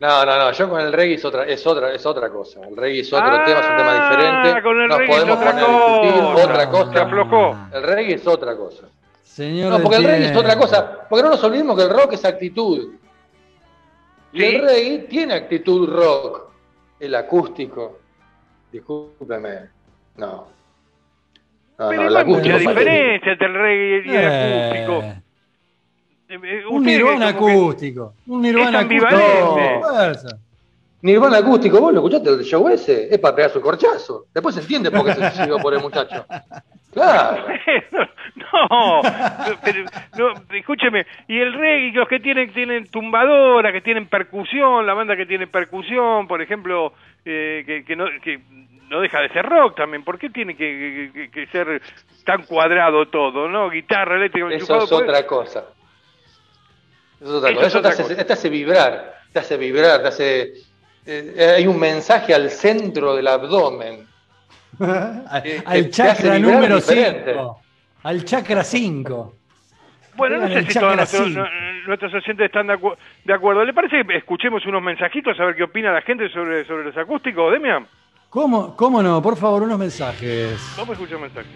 No, 0.02 0.24
no, 0.24 0.38
no, 0.38 0.52
yo 0.52 0.70
con 0.70 0.82
el 0.82 0.94
reggae 0.94 1.16
es 1.16 1.26
otra, 1.26 1.46
es 1.46 1.66
otra, 1.66 1.92
es 1.96 2.06
otra 2.06 2.30
cosa. 2.30 2.60
El 2.70 2.78
reggae 2.78 3.00
es 3.00 3.12
otro 3.12 3.26
Ah, 3.28 3.44
tema, 3.44 3.60
es 3.60 3.70
un 3.72 3.78
tema 3.78 3.94
diferente. 3.96 4.62
con 4.62 4.80
el 4.82 4.88
Nos 4.90 4.98
reggae 5.00 5.16
es 5.16 5.20
podemos 5.24 5.38
otra 5.40 5.52
poner 5.52 5.66
a 5.66 5.68
discutir 5.70 6.22
cosa. 6.22 6.44
otra 6.46 6.60
Se 6.64 6.70
cosa. 6.70 7.02
aflojó. 7.02 7.58
El 7.74 7.84
reggae 7.84 8.14
es 8.14 8.28
otra 8.28 8.56
cosa. 8.56 8.88
Señor 9.24 9.72
No, 9.72 9.80
porque 9.80 9.98
el 9.98 10.04
reggae 10.04 10.26
es 10.30 10.38
otra 10.38 10.56
cosa. 10.58 11.08
Porque 11.10 11.24
no 11.24 11.30
nos 11.32 11.44
olvidemos 11.44 11.76
que 11.76 11.84
el 11.86 11.90
rock 11.90 12.14
es 12.14 12.24
actitud. 12.24 12.94
Y 14.32 14.44
el 14.44 14.62
reggae 14.62 15.00
tiene 15.10 15.34
actitud 15.34 15.90
rock. 15.90 16.53
El 17.04 17.16
acústico. 17.16 18.00
Discúlpeme. 18.72 19.60
No. 20.16 20.48
No, 21.78 21.90
Pero 21.90 21.94
no, 21.96 22.02
hay 22.02 22.08
el 22.08 22.18
acústico. 22.18 22.58
diferencia 22.60 23.32
entre 23.34 23.48
el 23.48 23.54
reggae 23.54 24.04
y 24.06 24.10
el 24.10 24.16
Eh, 24.16 24.86
acústico. 24.86 25.04
Eh, 26.30 26.40
eh, 26.60 26.66
un 26.68 26.78
usted 26.78 26.92
nirvana 26.92 27.28
acústico. 27.28 28.14
Un 28.28 28.42
nirvana 28.42 28.80
Es 28.82 28.86
acústico. 28.86 30.43
Nirvana 31.04 31.38
acústico, 31.40 31.80
vos 31.82 31.94
lo 31.94 32.00
escuchaste 32.00 32.30
el 32.30 32.44
show 32.44 32.68
ese, 32.70 33.14
es 33.14 33.20
para 33.20 33.36
pegar 33.36 33.52
su 33.52 33.60
corchazo. 33.60 34.26
Después 34.34 34.56
se 34.56 34.62
entiende 34.62 34.90
por 34.90 35.06
qué 35.06 35.14
se 35.14 35.32
suicidó 35.32 35.60
por 35.60 35.74
el 35.74 35.82
muchacho. 35.82 36.26
Claro. 36.94 37.46
no, 38.70 39.02
pero, 39.64 39.84
no, 40.18 40.56
escúcheme, 40.56 41.06
y 41.28 41.40
el 41.40 41.54
reggae, 41.54 41.92
los 41.94 42.08
que 42.08 42.20
tienen 42.20 42.54
tienen 42.54 42.90
tumbadora, 42.90 43.72
que 43.74 43.82
tienen 43.82 44.08
percusión, 44.08 44.86
la 44.88 44.94
banda 44.94 45.18
que 45.18 45.26
tiene 45.26 45.48
percusión, 45.48 46.26
por 46.28 46.42
ejemplo, 46.42 46.94
eh, 47.26 47.64
que, 47.66 47.84
que 47.84 47.96
no 47.96 48.06
que 48.24 48.40
no 48.90 49.02
deja 49.02 49.22
de 49.22 49.30
ser 49.30 49.46
rock 49.46 49.76
también, 49.76 50.04
¿por 50.04 50.18
qué 50.20 50.30
tiene 50.30 50.56
que, 50.56 51.10
que- 51.14 51.32
que 51.32 51.48
ser 51.48 51.82
tan 52.26 52.44
cuadrado 52.44 53.08
todo, 53.10 53.50
no? 53.50 53.70
Guitarra 53.70 54.16
eléctrica, 54.18 54.48
Eso 54.52 54.78
es 54.84 54.90
pues, 54.90 54.92
otra 55.02 55.26
cosa. 55.28 55.66
Eso 57.20 57.30
es 57.30 57.44
otra 57.44 57.50
Eso 57.50 57.60
cosa. 57.60 57.66
es 57.68 57.74
Eso 57.74 57.82
te 57.82 57.88
hace, 57.90 58.04
cosa. 58.04 58.26
te 58.26 58.34
hace 58.34 58.50
vibrar, 58.50 59.14
te 59.34 59.40
hace 59.40 59.58
vibrar, 59.58 60.02
te 60.02 60.08
hace... 60.08 60.54
eh, 61.06 61.54
hay 61.58 61.68
un 61.68 61.80
mensaje 61.80 62.34
al 62.34 62.50
centro 62.50 63.16
del 63.16 63.28
abdomen. 63.28 64.08
Al- 64.80 65.44
que 65.44 65.62
Al 65.66 65.84
te 65.84 65.90
chakra 65.90 66.40
número 66.40 66.76
diferente. 66.78 67.34
5. 67.34 67.62
Al 68.04 68.26
chakra 68.26 68.64
5. 68.64 69.34
Bueno, 70.16 70.38
no 70.38 70.48
sé 70.48 70.64
si 70.72 70.80
todos 70.80 70.96
nuestros, 70.96 71.30
nuestros 71.88 72.14
oyentes 72.14 72.46
están 72.46 72.68
de, 72.68 72.74
acu- 72.74 72.96
de 73.26 73.34
acuerdo. 73.34 73.64
¿Le 73.66 73.74
parece 73.74 74.04
que 74.06 74.18
escuchemos 74.18 74.64
unos 74.66 74.82
mensajitos 74.84 75.40
a 75.40 75.46
ver 75.46 75.56
qué 75.56 75.64
opina 75.64 75.92
la 75.92 76.02
gente 76.02 76.30
sobre, 76.30 76.66
sobre 76.66 76.86
los 76.86 76.98
acústicos, 76.98 77.52
Demian? 77.52 77.88
¿Cómo, 78.30 78.76
¿Cómo 78.76 79.02
no? 79.02 79.22
Por 79.22 79.38
favor, 79.38 79.64
unos 79.64 79.78
mensajes. 79.80 80.60
Vamos 80.78 80.90
a 80.90 80.94
escuchar 80.94 81.20
mensajes. 81.20 81.52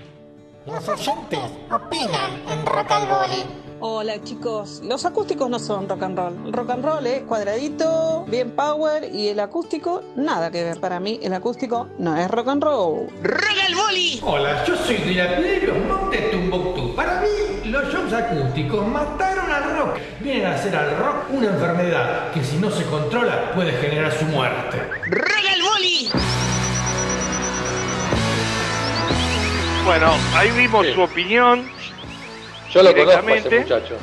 Los 0.66 0.89
oyentes 0.89 1.39
opinan 1.72 2.32
en 2.51 2.66
Rock 2.66 2.92
al 2.92 3.08
Boli. 3.08 3.44
Hola 3.79 4.24
chicos, 4.24 4.81
los 4.84 5.05
acústicos 5.05 5.48
no 5.51 5.60
son 5.60 5.88
rock 5.88 6.01
and 6.01 6.17
roll. 6.17 6.48
El 6.48 6.53
rock 6.53 6.72
and 6.72 6.84
roll 6.84 7.05
es 7.05 7.22
cuadradito, 7.22 8.25
bien 8.27 8.50
power 8.50 9.07
y 9.13 9.27
el 9.27 9.39
acústico 9.39 10.01
nada 10.15 10.50
que 10.50 10.63
ver. 10.63 10.79
Para 10.79 11.00
mí 11.00 11.19
el 11.22 11.31
acústico 11.31 11.88
no 12.00 12.17
es 12.17 12.27
rock 12.31 12.48
and 12.48 12.63
roll. 12.63 13.07
¡Rock 13.22 13.57
al 13.67 13.75
Boli! 13.75 14.19
Hola, 14.24 14.65
yo 14.65 14.75
soy 14.77 14.98
de 14.98 15.13
la 15.13 15.38
piedra 15.38 15.60
de 15.60 15.67
los 15.67 15.77
montes 15.86 16.31
Tumbuktu. 16.31 16.96
Para 16.96 17.22
mí, 17.22 17.69
los 17.69 17.93
shows 17.93 18.12
acústicos 18.13 18.88
mataron 18.88 19.51
al 19.51 19.77
rock. 19.77 20.00
Vienen 20.22 20.48
a 20.48 20.55
hacer 20.55 20.75
al 20.75 20.98
rock 20.98 21.29
una 21.29 21.48
enfermedad 21.48 22.31
que 22.31 22.43
si 22.43 22.57
no 22.57 22.72
se 22.72 22.84
controla 22.86 23.51
puede 23.53 23.74
generar 23.74 24.12
su 24.12 24.25
muerte. 24.25 24.79
¡Rock 25.05 25.46
al 25.53 25.62
Boli! 25.62 26.10
Bueno, 29.86 30.13
ahí 30.36 30.50
vimos 30.57 30.88
su 30.96 31.01
opinión. 31.01 31.76
Yo 32.77 32.84
lo 32.84 32.89
conozco 33.05 33.27
a 33.27 33.36
ese 33.36 33.50
muchacho. 33.60 33.98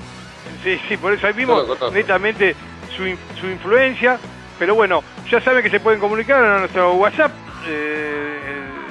Sí, 0.62 0.80
sí, 0.88 0.96
por 0.96 1.12
eso 1.12 1.26
ahí 1.26 1.32
vimos 1.32 1.60
netamente 1.94 2.54
su, 2.96 3.04
su 3.40 3.46
influencia. 3.46 4.18
Pero 4.58 4.74
bueno, 4.74 5.02
ya 5.30 5.40
saben 5.40 5.62
que 5.62 5.70
se 5.70 5.80
pueden 5.80 5.98
comunicar 6.00 6.44
a 6.44 6.58
nuestro 6.60 6.94
WhatsApp 6.94 7.32
eh, 7.66 8.38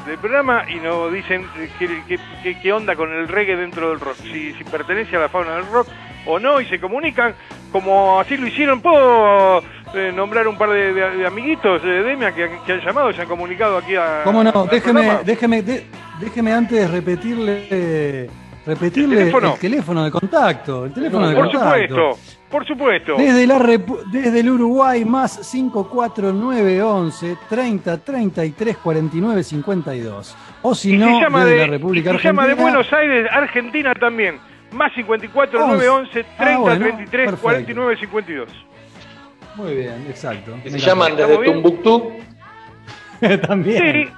del 0.05 0.17
programa 0.17 0.65
y 0.69 0.75
nos 0.75 1.11
dicen 1.11 1.47
eh, 1.57 1.69
qué, 1.79 2.03
qué- 2.07 2.19
qué- 2.43 2.59
qué 2.59 2.73
onda 2.73 2.95
con 2.95 3.11
el 3.11 3.27
reggae 3.27 3.55
dentro 3.55 3.89
del 3.89 3.99
rock. 3.99 4.17
Si, 4.23 4.53
si 4.53 4.63
pertenece 4.65 5.15
a 5.15 5.19
la 5.19 5.29
fauna 5.29 5.55
del 5.55 5.65
rock 5.67 5.87
o 6.25 6.37
no 6.39 6.59
y 6.61 6.65
se 6.65 6.79
comunican 6.79 7.33
como 7.71 8.19
así 8.19 8.35
lo 8.37 8.45
hicieron. 8.47 8.81
¿Puedo 8.81 9.63
eh, 9.93 10.11
nombrar 10.13 10.47
un 10.47 10.57
par 10.57 10.69
de, 10.69 10.93
de- 10.93 11.17
de 11.17 11.25
amiguitos 11.27 11.81
de 11.81 12.03
Demia 12.03 12.33
que, 12.33 12.49
que 12.65 12.73
han 12.73 12.81
llamado 12.81 13.09
y 13.11 13.13
se 13.15 13.21
han 13.21 13.27
comunicado 13.27 13.77
aquí 13.77 13.95
a... 13.95 14.21
¿Cómo 14.25 14.43
no? 14.43 14.65
Déjeme, 14.65 15.19
déjeme, 15.23 15.61
de- 15.61 15.87
déjeme 16.19 16.51
antes 16.53 16.89
repetirle, 16.91 18.29
repetirle 18.65 19.15
¿El 19.22 19.27
el 19.27 19.60
teléfono? 19.60 20.03
de 20.03 20.12
contacto. 20.12 20.86
El 20.86 20.93
teléfono 20.93 21.29
de 21.29 21.36
Por 21.36 21.51
contacto. 21.51 21.96
supuesto, 21.96 22.20
por 22.50 22.65
supuesto. 22.67 23.15
Desde, 23.17 23.48
la 23.48 23.60
desde 24.12 24.39
el 24.39 24.50
Uruguay, 24.50 25.03
más 25.05 25.39
54911 25.39 27.38
30 27.50 27.98
33 27.98 28.77
49 28.77 29.43
52. 29.43 30.36
O 30.62 30.75
si 30.75 30.93
y 30.93 30.98
no, 30.98 31.05
se 31.17 31.24
llama 31.24 31.46
desde 31.46 31.60
de, 31.60 31.65
la 31.67 31.72
República 31.74 32.13
y 32.13 32.17
se 32.17 32.24
llama 32.24 32.43
Argentina. 32.43 32.65
de 32.67 32.72
Buenos 32.72 32.93
Aires, 32.93 33.29
Argentina 33.32 33.93
también. 33.93 34.39
Más 34.72 34.91
54 34.93 35.60
911 35.60 36.12
30 36.13 36.34
Ah, 36.39 36.58
bueno, 36.58 36.86
33 36.86 37.25
perfecto. 37.25 37.41
49 37.43 37.98
52. 38.00 38.50
Muy 39.55 39.75
bien, 39.75 40.05
exacto. 40.10 40.55
Se 40.65 40.79
llaman 40.79 41.15
desde 41.15 41.38
Tumbuctú. 41.43 42.12
También. 43.48 43.82
Sí, 44.08 44.12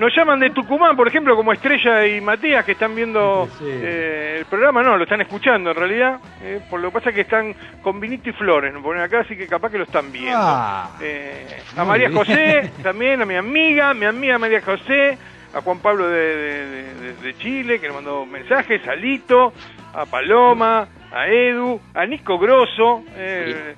nos 0.00 0.16
llaman 0.16 0.40
de 0.40 0.50
Tucumán, 0.50 0.96
por 0.96 1.06
ejemplo, 1.06 1.36
como 1.36 1.52
Estrella 1.52 2.06
y 2.06 2.20
Matías, 2.20 2.64
que 2.64 2.72
están 2.72 2.94
viendo 2.94 3.46
Sí, 3.58 3.64
sí. 3.64 3.64
eh, 3.70 4.36
el 4.40 4.46
programa. 4.46 4.82
No, 4.82 4.96
lo 4.96 5.04
están 5.04 5.20
escuchando 5.20 5.70
en 5.70 5.76
realidad. 5.76 6.18
eh, 6.42 6.60
por 6.68 6.80
lo 6.80 6.88
que 6.88 6.94
pasa 6.94 7.10
es 7.10 7.14
que 7.14 7.20
están 7.20 7.54
con 7.82 8.00
Vinito 8.00 8.30
y 8.30 8.32
Flores, 8.32 8.72
nos 8.72 8.82
ponen 8.82 9.02
acá, 9.02 9.20
así 9.20 9.36
que 9.36 9.46
capaz 9.46 9.70
que 9.70 9.78
lo 9.78 9.84
están 9.84 10.10
viendo. 10.10 10.32
Ah, 10.40 10.90
Eh, 11.00 11.46
a 11.76 11.84
María 11.84 12.08
bien. 12.08 12.18
José, 12.18 12.72
también 12.82 13.20
a 13.22 13.26
mi 13.26 13.36
amiga, 13.36 13.92
mi 13.94 14.06
amiga 14.06 14.38
María 14.38 14.62
José, 14.62 15.18
a 15.54 15.60
Juan 15.60 15.80
Pablo 15.80 16.08
de, 16.08 16.36
de- 16.36 16.94
de- 16.94 17.12
de 17.14 17.38
Chile, 17.38 17.78
que 17.80 17.86
nos 17.88 17.96
mandó 17.96 18.24
mensajes, 18.24 18.86
a 18.88 18.94
Lito, 18.94 19.52
a 19.94 20.06
Paloma, 20.06 20.88
a 21.12 21.26
Edu, 21.28 21.80
a 21.94 22.06
Nico 22.06 22.38
Grosso, 22.38 23.02
eh, 23.16 23.74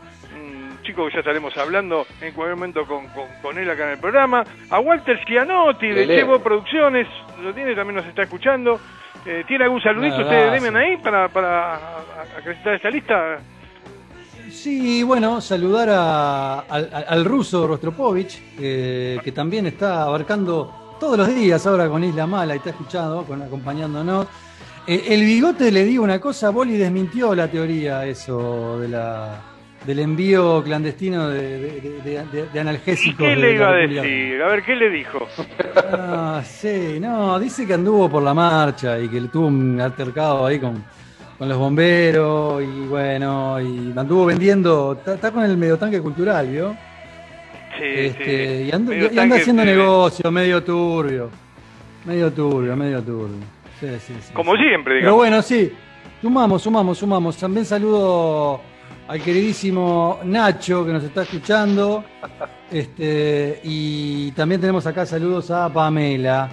un 0.82 0.86
chico 0.86 1.06
que 1.06 1.12
ya 1.12 1.20
estaremos 1.20 1.56
hablando 1.56 2.04
en 2.20 2.32
cualquier 2.34 2.56
momento 2.56 2.84
con, 2.86 3.06
con- 3.08 3.28
con 3.40 3.56
él 3.56 3.70
acá 3.70 3.84
en 3.84 3.90
el 3.90 3.98
programa, 3.98 4.42
a 4.68 4.80
Walter 4.80 5.16
Schianotti 5.22 5.86
de. 5.88 6.06
Chevo 6.08 6.40
Producciones, 6.40 7.06
lo 7.40 7.54
tiene, 7.54 7.74
también 7.76 7.96
nos 7.96 8.06
está 8.06 8.22
escuchando. 8.22 8.80
Eh, 9.24 9.44
¿Tiene 9.46 9.64
algún 9.64 9.80
saludito 9.80 10.16
ustedes. 10.22 10.50
Demian, 10.52 10.76
ahí 10.76 10.96
para, 10.96 11.28
para 11.28 11.74
acreditar 12.36 12.74
esta 12.74 12.90
lista? 12.90 13.38
Sí, 14.50 15.02
bueno, 15.04 15.40
saludar 15.40 15.88
a- 15.90 16.58
al, 16.60 16.90
al- 16.92 17.04
al 17.08 17.24
ruso 17.24 17.66
Rostropovich, 17.68 18.42
eh, 18.58 19.18
que 19.22 19.30
también 19.32 19.66
está 19.66 20.02
abarcando 20.02 20.96
todos 20.98 21.16
los 21.16 21.32
días 21.32 21.64
ahora 21.66 21.88
con 21.88 22.02
Isla 22.02 22.26
Mala 22.26 22.54
y 22.54 22.58
está 22.58 22.70
escuchando, 22.70 23.22
con, 23.24 23.40
acompañándonos. 23.40 24.26
Eh, 24.88 25.04
el 25.10 25.20
bigote 25.24 25.70
le 25.70 25.84
digo 25.84 26.02
una 26.02 26.18
cosa, 26.20 26.50
Boli 26.50 26.76
desmintió 26.76 27.34
la 27.36 27.46
teoría 27.48 28.04
eso 28.04 28.80
de 28.80 28.88
la, 28.88 29.40
del 29.86 29.98
envío 29.98 30.62
clandestino 30.62 31.28
de, 31.28 31.58
de- 31.58 31.80
de- 32.04 32.24
de 32.32 32.48
¿Y 32.54 32.58
analgésicos. 32.58 33.26
qué 33.26 33.36
le 33.36 33.54
iba 33.54 33.68
a 33.68 33.72
decir? 33.72 34.42
A 34.42 34.48
ver, 34.48 34.62
¿qué 34.62 34.76
le 34.76 34.90
dijo? 34.90 35.26
Ah, 35.92 36.40
sí, 36.44 36.98
no, 37.00 37.38
dice 37.40 37.66
que 37.66 37.74
anduvo 37.74 38.08
por 38.08 38.22
la 38.22 38.32
marcha 38.34 38.98
y 38.98 39.08
que 39.08 39.20
tuvo 39.22 39.48
un 39.48 39.80
altercado 39.80 40.46
ahí 40.46 40.58
con, 40.60 40.84
con 41.36 41.48
los 41.48 41.58
bomberos 41.58 42.62
y 42.62 42.86
bueno, 42.86 43.60
y 43.60 43.92
anduvo 43.96 44.26
vendiendo, 44.26 44.98
está, 45.04 45.30
con 45.32 45.42
el 45.44 45.56
medio 45.56 45.76
tanque 45.76 46.00
cultural, 46.00 46.46
¿vio? 46.48 46.76
Sí, 47.78 47.84
Este, 47.84 48.58
sí. 48.58 48.68
y, 48.68 48.72
anda- 48.72 48.90
Medio 48.94 49.10
y 49.12 49.18
anda 49.18 49.36
haciendo 49.36 49.64
negocio, 49.64 50.30
medio 50.30 50.62
turbio, 50.62 51.30
medio 52.04 52.30
turbio, 52.32 52.76
medio 52.76 53.02
turbio. 53.02 53.38
Sí, 53.80 53.88
sí, 53.98 54.14
sí, 54.20 54.32
Como 54.32 54.52
sí. 54.56 54.62
siempre, 54.62 54.94
Pero 54.94 54.98
digamos. 55.00 55.16
bueno, 55.16 55.42
sí, 55.42 55.72
sumamos, 56.20 56.62
sumamos, 56.62 56.98
sumamos. 56.98 57.36
También 57.36 57.64
saludo 57.66 58.60
al 59.08 59.20
queridísimo 59.22 60.20
Nacho 60.24 60.84
que 60.86 60.92
nos 60.92 61.04
está 61.04 61.22
escuchando. 61.22 62.04
Este, 62.70 63.60
y 63.64 64.32
también 64.32 64.60
tenemos 64.60 64.86
acá 64.86 65.04
saludos 65.04 65.50
a 65.50 65.68
Pamela. 65.68 66.48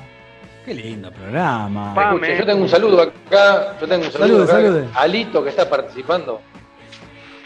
Qué 0.66 0.74
lindo 0.74 1.12
programa. 1.12 1.94
Escuche, 1.98 2.38
yo 2.38 2.46
tengo 2.46 2.62
un 2.64 2.70
saludo 2.70 3.02
acá, 3.02 3.78
yo 3.80 3.88
tengo 3.88 4.06
un 4.06 4.12
saludo 4.12 4.28
Salude, 4.28 4.44
acá, 4.44 4.52
salude. 4.62 4.88
a 4.94 5.02
Alito 5.02 5.44
que 5.44 5.50
está 5.50 5.70
participando. 5.70 6.42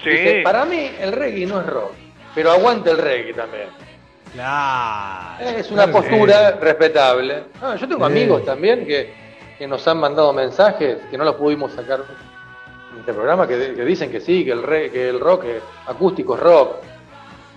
Sí. 0.04 0.10
Dice, 0.10 0.42
para 0.44 0.66
mí 0.66 0.90
el 1.00 1.12
reggae 1.14 1.46
no 1.46 1.62
es 1.62 1.68
rock, 1.68 1.92
pero 2.36 2.52
aguanta 2.52 2.92
el 2.92 2.98
reggae 2.98 3.34
también. 3.34 3.68
Claro. 4.34 5.46
Es 5.46 5.70
una 5.72 5.84
Claro 5.86 6.02
que 6.02 6.10
postura 6.10 6.52
respetable. 6.60 7.44
Ah, 7.62 7.76
yo 7.80 7.88
tengo 7.88 8.06
Sí. 8.08 8.12
amigos 8.12 8.44
también 8.44 8.86
que, 8.86 9.14
que 9.58 9.68
nos 9.68 9.88
han 9.88 10.00
mandado 10.00 10.34
mensajes 10.34 10.98
que 11.12 11.18
no 11.18 11.24
los 11.24 11.36
pudimos 11.36 11.72
sacar 11.72 12.02
este 13.00 13.14
programa, 13.14 13.48
que, 13.48 13.74
que 13.76 13.86
dicen 13.86 14.12
que 14.12 14.20
sí, 14.20 14.44
que 14.46 14.52
el, 14.52 14.64
reggae, 14.64 14.92
que 14.92 15.10
el 15.10 15.20
rock 15.20 15.46
es 15.46 15.64
acústico 15.88 16.36
es 16.36 16.42
rock. 16.42 16.76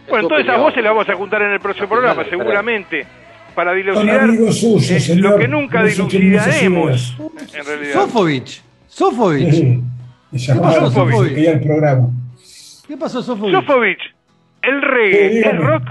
Bueno, 0.09 0.29
todas 0.29 0.45
esas 0.45 0.59
voces 0.59 0.83
las 0.83 0.93
vamos 0.93 1.09
a 1.09 1.15
juntar 1.15 1.43
en 1.43 1.53
el 1.53 1.61
próximo 1.61 1.89
programa, 1.89 2.25
seguramente, 2.29 3.07
para 3.55 3.73
dilucidar 3.73 4.31
eh, 4.31 5.01
señor. 5.01 5.33
lo 5.33 5.39
que 5.39 5.49
nunca 5.49 5.83
dilucidaremos, 5.83 7.17
en 7.55 7.65
realidad. 7.65 7.95
Sofovich. 7.95 8.63
Sofovich. 8.87 9.51
Sí, 9.51 9.83
llamaron 10.33 10.85
pasó, 10.85 10.91
Sofovich? 10.91 11.39
el 11.39 11.61
programa. 11.61 12.09
¿Qué 12.87 12.97
pasó, 12.97 13.23
Sofovich? 13.23 13.55
Sofovich, 13.55 14.15
¿el 14.63 14.83
reggae 14.83 15.29
dígame. 15.31 15.59
rock? 15.59 15.83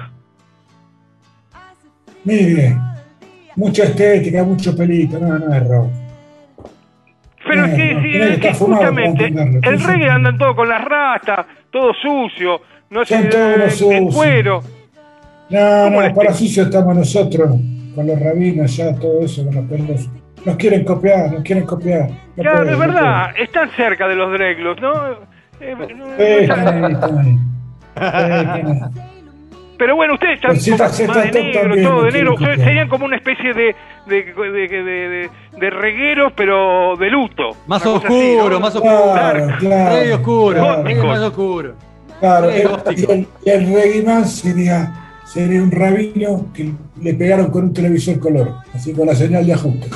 Mire, 2.24 2.78
mucha 3.56 3.84
estética, 3.84 4.44
mucho 4.44 4.76
pelito, 4.76 5.20
no, 5.20 5.38
no 5.38 5.54
es 5.54 5.68
rock. 5.68 6.05
Pero 7.48 7.66
es 7.66 7.74
Eh, 7.74 7.76
que, 7.78 7.94
no, 7.94 8.02
sí, 8.02 8.18
es 8.34 8.40
que 8.40 8.54
justamente 8.54 9.26
el 9.28 9.80
reggae 9.84 10.10
andan 10.10 10.38
todos 10.38 10.56
con 10.56 10.68
las 10.70 10.84
rastas, 10.84 11.46
todo 11.72 11.94
sucio, 11.94 12.62
no 12.90 13.06
sé, 13.06 13.24
todos 13.26 13.82
eh, 13.82 13.98
en 13.98 14.08
cuero. 14.12 14.62
No, 15.50 15.60
¿Cómo 15.86 16.02
no, 16.02 16.14
para 16.16 16.34
sucio 16.34 16.64
estamos 16.64 16.96
nosotros, 16.96 17.52
con 17.94 18.08
los 18.08 18.20
rabinos 18.20 18.76
ya, 18.76 18.96
todo 18.96 19.22
eso, 19.24 19.46
con 19.46 19.56
los 19.56 19.66
pelos. 19.66 20.10
Nos 20.44 20.56
quieren 20.58 20.84
copiar, 20.84 21.32
nos 21.32 21.44
quieren 21.44 21.66
copiar. 21.66 22.10
No 22.36 22.44
Claro, 22.44 22.58
pueden, 22.58 22.74
es 22.74 22.80
no 22.80 22.86
verdad, 22.94 23.26
están 23.40 23.70
cerca 23.72 24.08
de 24.08 24.16
los 24.16 24.32
dreglos, 24.32 24.80
¿no? 24.82 24.94
Eh, 25.60 25.76
no- 25.78 25.88
no. 25.96 26.06
Sí, 26.18 26.24
están- 26.24 26.84
ahí, 26.86 26.92
están 26.94 27.18
ahí. 27.18 27.38
Sí, 27.96 28.02
están 28.02 28.68
ahí. 28.68 28.82
Pero 29.78 29.96
bueno, 29.96 30.14
ustedes 30.14 30.36
están 30.36 30.60
si 30.60 30.72
como 30.72 30.84
está- 30.84 30.94
si 30.96 31.04
más 31.08 31.18
está 31.18 31.38
de 31.38 31.44
negro, 31.44 31.62
también, 31.62 31.88
todo 31.88 32.04
de 32.04 32.12
negro. 32.12 32.32
copiar. 32.36 32.58
Serían 32.60 32.88
como 32.90 33.06
una 33.06 33.16
especie 33.18 33.54
de, 33.54 33.76
de, 34.08 34.24
de, 34.34 34.68
de, 34.68 34.84
de- 34.84 35.30
de 35.60 35.70
regueros, 35.70 36.34
pero 36.36 36.96
de 36.98 37.10
luto. 37.10 37.52
Más 37.68 37.82
así, 37.82 37.90
oscuro, 37.90 38.50
¿no? 38.50 38.60
más 38.60 38.76
oscuro. 38.76 39.12
Claro, 39.14 39.48
claro. 39.60 39.96
Medio 39.96 40.16
oscuro, 40.16 40.58
claro. 40.60 41.08
más 41.08 41.20
oscuro. 41.20 41.74
Claro, 42.20 42.50
y 42.50 42.62
el, 43.12 43.28
el 43.46 43.74
reggae 43.74 44.04
man 44.04 44.26
sería, 44.26 44.94
sería 45.26 45.62
un 45.62 45.72
rabino 45.72 46.46
que 46.54 46.72
le 47.02 47.14
pegaron 47.14 47.52
con 47.52 47.66
un 47.66 47.74
televisor 47.74 48.20
color, 48.20 48.54
así 48.74 48.94
con 48.94 49.08
la 49.08 49.16
señal 49.16 49.46
de 49.46 49.54
ajuste. 49.54 49.88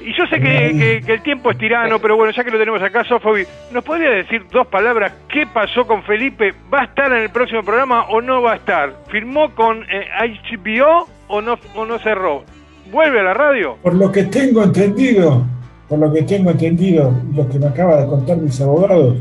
Y 0.00 0.14
yo 0.16 0.26
sé 0.28 0.40
que, 0.40 0.74
que- 0.78 1.02
que 1.04 1.12
el 1.12 1.22
tiempo 1.22 1.50
es 1.50 1.58
tirano, 1.58 1.98
pero 1.98 2.16
bueno, 2.16 2.32
ya 2.32 2.42
que 2.42 2.50
lo 2.50 2.58
tenemos 2.58 2.82
acá, 2.82 3.04
Sofobi, 3.04 3.44
¿nos 3.70 3.84
podría 3.84 4.10
decir 4.10 4.46
dos 4.50 4.66
palabras 4.66 5.12
qué 5.28 5.46
pasó 5.46 5.86
con 5.86 6.02
Felipe? 6.04 6.54
¿Va 6.72 6.80
a 6.80 6.84
estar 6.84 7.12
en 7.12 7.18
el 7.18 7.30
próximo 7.30 7.62
programa 7.62 8.04
o 8.08 8.22
no 8.22 8.40
va 8.40 8.52
a 8.52 8.56
estar? 8.56 8.94
¿Firmó 9.08 9.50
con 9.54 9.82
eh, 9.90 10.06
HBO 10.50 11.06
o 11.28 11.40
no, 11.42 11.58
o 11.74 11.84
no 11.84 11.98
cerró? 11.98 12.44
¿Vuelve 12.90 13.20
a 13.20 13.24
la 13.24 13.34
radio? 13.34 13.76
Por 13.82 13.94
lo 13.94 14.10
que 14.10 14.24
tengo 14.24 14.62
entendido, 14.62 15.44
por 15.88 15.98
lo 15.98 16.10
que 16.12 16.22
tengo 16.22 16.50
entendido, 16.50 17.12
y 17.30 17.36
lo 17.36 17.48
que 17.48 17.58
me 17.58 17.66
acaba 17.66 18.00
de 18.00 18.06
contar 18.08 18.38
mis 18.38 18.58
abogados, 18.60 19.18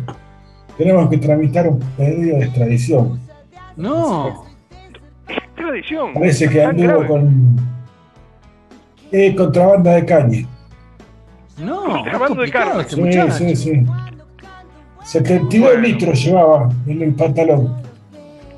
tenemos 0.77 1.09
que 1.09 1.17
tramitar 1.17 1.67
un 1.67 1.79
pedido 1.97 2.37
de 2.39 2.45
extradición. 2.45 3.19
No. 3.75 4.45
Tradición. 5.55 6.13
Parece 6.13 6.49
que 6.49 6.63
anduvo 6.63 7.05
con 7.05 7.57
eh, 9.11 9.35
contrabanda 9.35 9.91
de 9.95 10.05
caña. 10.05 10.47
No, 11.59 11.83
Contrabando 11.83 12.41
de 12.41 12.51
carne. 12.51 12.81
este 12.81 13.31
Sí, 13.31 13.55
sí, 13.55 13.55
sí. 13.55 13.85
72 15.03 15.79
litros 15.79 16.23
llevaba 16.23 16.69
en 16.87 17.01
el 17.01 17.13
pantalón. 17.13 17.75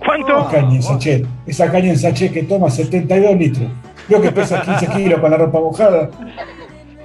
¿Cuánto? 0.03 0.39
Esa 0.39 0.49
caña 0.51 0.75
en 0.75 0.83
sachet. 0.83 1.25
Esa 1.45 1.71
caña 1.71 1.89
en 1.89 1.97
sachet 1.97 2.33
que 2.33 2.43
toma 2.43 2.69
72 2.69 3.35
litros. 3.37 3.67
Creo 4.07 4.21
que 4.21 4.31
pesa 4.31 4.61
15 4.65 4.87
kilos 4.87 5.19
con 5.19 5.31
la 5.31 5.37
ropa 5.37 5.59
mojada. 5.59 6.09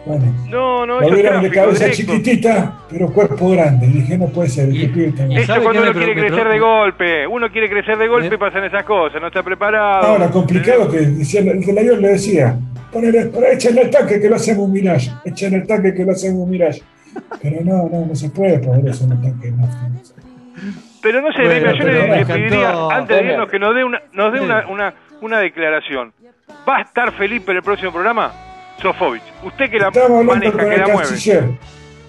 Bueno, 0.07 0.25
No, 0.49 0.87
no, 0.87 1.01
lo 1.01 1.03
eso 1.03 1.15
es 1.17 1.23
vieron 1.23 1.43
de 1.43 1.51
cabeza 1.51 1.85
directo. 1.87 2.13
chiquitita, 2.15 2.79
pero 2.89 3.13
cuerpo 3.13 3.51
grande. 3.51 3.87
Y 3.87 3.91
dije, 3.91 4.17
no 4.17 4.27
puede 4.29 4.49
ser, 4.49 4.69
este. 4.71 5.09
Eso 5.31 5.47
¿Sabe 5.47 5.65
cuando 5.65 5.83
uno 5.83 5.93
quiere 5.93 6.15
crecer 6.15 6.49
de 6.49 6.59
golpe. 6.61 7.27
Uno 7.27 7.51
quiere 7.51 7.69
crecer 7.69 7.99
de 7.99 8.07
golpe 8.09 8.35
y 8.35 8.39
pasan 8.39 8.65
esas 8.65 8.85
cosas. 8.85 9.21
No 9.21 9.27
está 9.29 9.43
preparado. 9.43 10.07
Ahora, 10.07 10.31
complicado 10.31 10.89
que 10.91 10.99
decía, 11.01 11.41
el 11.41 11.79
avión 11.79 12.01
le 12.01 12.09
decía, 12.09 12.57
ponele, 12.97 13.27
pero 13.27 13.47
echen 13.47 13.79
el 13.79 13.91
tanque 13.91 14.21
que 14.21 14.29
lo 14.29 14.37
hacemos 14.37 14.65
un 14.67 14.73
mirage, 14.73 15.11
echen 15.25 15.55
el 15.55 15.67
tanque 15.67 15.95
que 15.95 16.05
lo 16.05 16.13
hacemos 16.13 16.41
un 16.45 16.51
mirage. 16.51 16.83
Pero 17.41 17.61
no, 17.65 17.89
no, 17.89 18.07
no 18.07 18.15
se 18.15 18.29
puede 18.31 18.59
poner 18.59 18.89
eso 18.89 19.05
en 19.05 19.13
el 19.13 19.23
tanque. 19.23 19.51
No. 19.51 19.69
Pero 21.03 21.21
no 21.23 21.33
sé, 21.33 21.43
Bueno, 21.45 21.73
yo 21.75 21.85
le, 21.85 22.05
encantó. 22.05 22.33
pediría, 22.35 22.89
antes 22.91 23.17
de 23.19 23.33
irnos, 23.33 23.51
que 23.51 23.59
nos 23.59 23.75
dé 23.75 23.85
una, 23.85 24.03
nos 24.13 24.33
dé 24.33 24.39
Sí. 24.39 24.45
una, 24.45 24.67
una, 24.69 24.95
una 25.23 25.39
declaración. 25.41 26.13
¿Va 26.69 26.79
a 26.79 26.83
estar 26.83 27.13
Felipe 27.13 27.51
en 27.53 27.59
el 27.59 27.63
próximo 27.63 27.93
programa? 27.93 28.33
Sofovich, 28.83 29.23
usted 29.45 29.71
que 29.71 29.79
la 29.79 29.89
Estamos 29.89 30.11
hablando 30.11 30.35
maneja, 30.35 30.53
con 30.53 30.69
que 30.69 30.75
el 30.75 30.81
la 30.81 30.87
mueve. 30.89 31.09
canciller. 31.09 31.45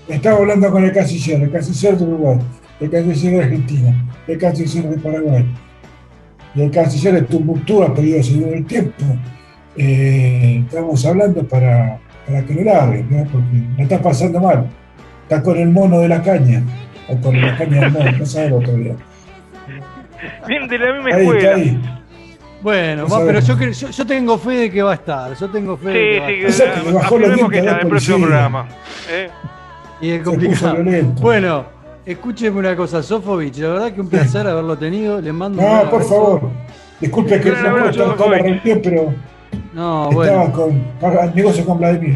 Estamos 0.09 0.39
hablando 0.41 0.71
con 0.71 0.83
el 0.83 0.91
canciller, 0.93 1.41
el 1.43 1.51
canciller 1.51 1.97
de 1.97 2.03
Uruguay, 2.03 2.37
el 2.79 2.89
canciller 2.91 3.33
de 3.39 3.43
Argentina, 3.43 4.05
el 4.27 4.37
canciller 4.37 4.89
de 4.89 4.97
Paraguay. 4.97 5.45
Y 6.55 6.61
el 6.63 6.71
canciller 6.71 7.13
de 7.13 7.21
Tumbuctú 7.21 7.83
ha 7.83 7.93
pedido 7.93 8.21
seguir 8.23 8.47
el 8.47 8.65
tiempo. 8.65 9.03
Eh, 9.77 10.63
estamos 10.65 11.05
hablando 11.05 11.43
para, 11.47 11.99
para 12.25 12.43
que 12.45 12.53
lo 12.55 12.63
laven, 12.63 13.07
¿no? 13.09 13.23
porque 13.25 13.45
la 13.77 13.83
está 13.83 14.01
pasando 14.01 14.39
mal. 14.39 14.67
Está 15.23 15.43
con 15.43 15.57
el 15.57 15.69
mono 15.69 15.99
de 15.99 16.07
la 16.07 16.21
caña, 16.21 16.63
o 17.09 17.15
con 17.17 17.39
la 17.39 17.55
caña 17.57 17.81
del 17.81 17.91
mono, 17.91 18.11
no 18.11 18.25
sabe 18.25 18.49
lo 18.49 18.59
todavía. 18.59 18.95
Bien 20.47 20.67
de 20.67 20.79
la 20.79 20.93
misma 20.93 21.09
Ahí, 21.15 21.21
escuela. 21.25 21.55
ahí. 21.55 21.81
Bueno, 22.61 23.03
No 23.03 23.09
va, 23.09 23.19
pero 23.25 23.39
sabemos. 23.41 23.47
yo, 23.47 23.57
cre- 23.57 23.73
yo, 23.87 23.89
yo 23.91 24.07
tengo 24.07 24.37
fe 24.39 24.51
de 24.51 24.71
que 24.71 24.81
va 24.81 24.91
a 24.91 24.95
estar. 24.95 25.33
Yo 25.37 25.47
tengo 25.49 25.77
fe 25.77 25.89
de 25.89 25.93
que 25.93 26.13
Sí, 26.13 26.19
va 26.19 26.25
a 26.25 26.27
sí, 26.27 26.33
estar. 26.33 26.47
O 26.47 26.51
sea, 26.51 27.09
que 27.09 27.37
los 27.37 27.49
que 27.49 27.57
está 27.59 27.71
en 27.73 27.79
el 27.81 27.87
próximo 27.87 28.17
programa. 28.17 28.65
¿eh? 29.11 29.29
Y 30.01 30.09
es 30.09 30.23
complicado. 30.23 30.77
Bueno, 31.21 31.65
escúcheme 32.05 32.57
una 32.59 32.75
cosa, 32.75 33.03
Sofovich. 33.03 33.57
La 33.59 33.69
verdad 33.69 33.91
que 33.91 34.01
un 34.01 34.09
placer 34.09 34.47
haberlo 34.47 34.75
tenido. 34.77 35.21
Le 35.21 35.31
mando 35.31 35.61
un 35.61 35.71
No, 35.71 35.89
por 35.89 36.03
favor. 36.03 36.49
Disculpe 36.99 37.39
que 37.39 37.49
no 37.51 37.55
puedo 37.57 37.69
abrazo, 37.69 37.89
estar 37.91 38.17
toda 38.17 38.29
la 38.31 38.37
Sofovich. 38.37 38.63
reunión, 38.63 38.79
pero 38.83 39.13
No, 39.73 40.09
estaba 40.09 40.37
bueno. 40.45 40.51
con 40.53 40.81
para- 40.99 41.25
negocio 41.27 41.65
con 41.65 41.77
Vladimir. 41.79 42.15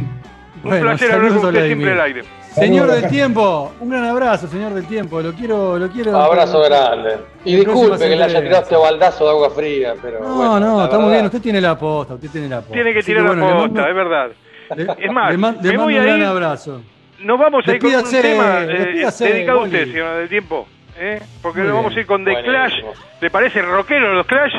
Un 0.63 0.69
Bueno, 0.69 0.81
placer 0.81 1.11
hablar 1.11 1.33
con 1.33 1.45
usted 1.47 1.65
siempre 1.65 1.91
al 1.91 2.01
aire. 2.01 2.23
Señor 2.51 2.87
Saludos, 2.87 3.01
del 3.01 3.09
tiempo, 3.11 3.71
un 3.79 3.89
gran 3.89 4.03
abrazo, 4.05 4.47
señor 4.47 4.73
del 4.73 4.85
tiempo. 4.85 5.21
Lo 5.21 5.31
quiero, 5.33 5.79
lo 5.79 5.87
quiero. 5.89 6.17
Abrazo 6.17 6.59
grande. 6.61 7.17
Y 7.45 7.55
disculpe 7.55 7.97
que 7.97 8.15
le 8.15 8.23
haya 8.23 8.41
tirado 8.41 8.63
este 8.63 8.75
baldazo 8.75 9.23
de 9.23 9.29
agua 9.31 9.49
fría, 9.51 9.93
pero. 10.01 10.19
No, 10.19 10.35
bueno, 10.35 10.59
no, 10.59 10.83
está 10.83 10.97
muy 10.97 11.05
verdad. 11.05 11.13
bien. 11.19 11.25
Usted 11.27 11.41
tiene 11.41 11.61
la 11.61 11.77
posta, 11.79 12.15
usted 12.15 12.29
tiene 12.29 12.49
la 12.49 12.57
posta. 12.59 12.73
Tiene 12.73 12.91
que 12.93 12.99
Así 12.99 13.05
tirar 13.05 13.25
bueno, 13.25 13.47
la 13.47 13.53
posta, 13.53 13.67
mando- 13.67 13.87
es 13.87 13.95
verdad. 13.95 14.27
le- 14.75 15.05
Es 15.05 15.11
más, 15.11 15.31
le 15.31 15.37
man- 15.37 15.57
le 15.61 15.77
mando 15.77 15.85
un 15.85 15.93
gran 16.03 16.19
ir. 16.19 16.25
abrazo. 16.25 16.81
Nos 17.21 17.39
vamos 17.39 17.67
a 17.67 17.71
ir 17.73 17.79
con 17.81 17.95
un 17.95 18.03
tema 18.11 18.59
eh, 18.63 18.65
despídase, 18.67 19.33
dedicado 19.33 19.59
a 19.59 19.63
usted, 19.63 19.85
señor 19.85 20.17
del 20.17 20.29
tiempo. 20.29 20.67
¿eh? 20.99 21.21
Porque 21.41 21.61
nos 21.61 21.73
vamos 21.73 21.95
a 21.95 21.99
ir 22.01 22.05
con 22.05 22.25
The. 22.25 22.43
Clash. 22.43 22.73
¿Le 23.21 23.29
parece 23.29 23.61
rockero 23.61 24.13
los 24.13 24.25
Clash? 24.25 24.53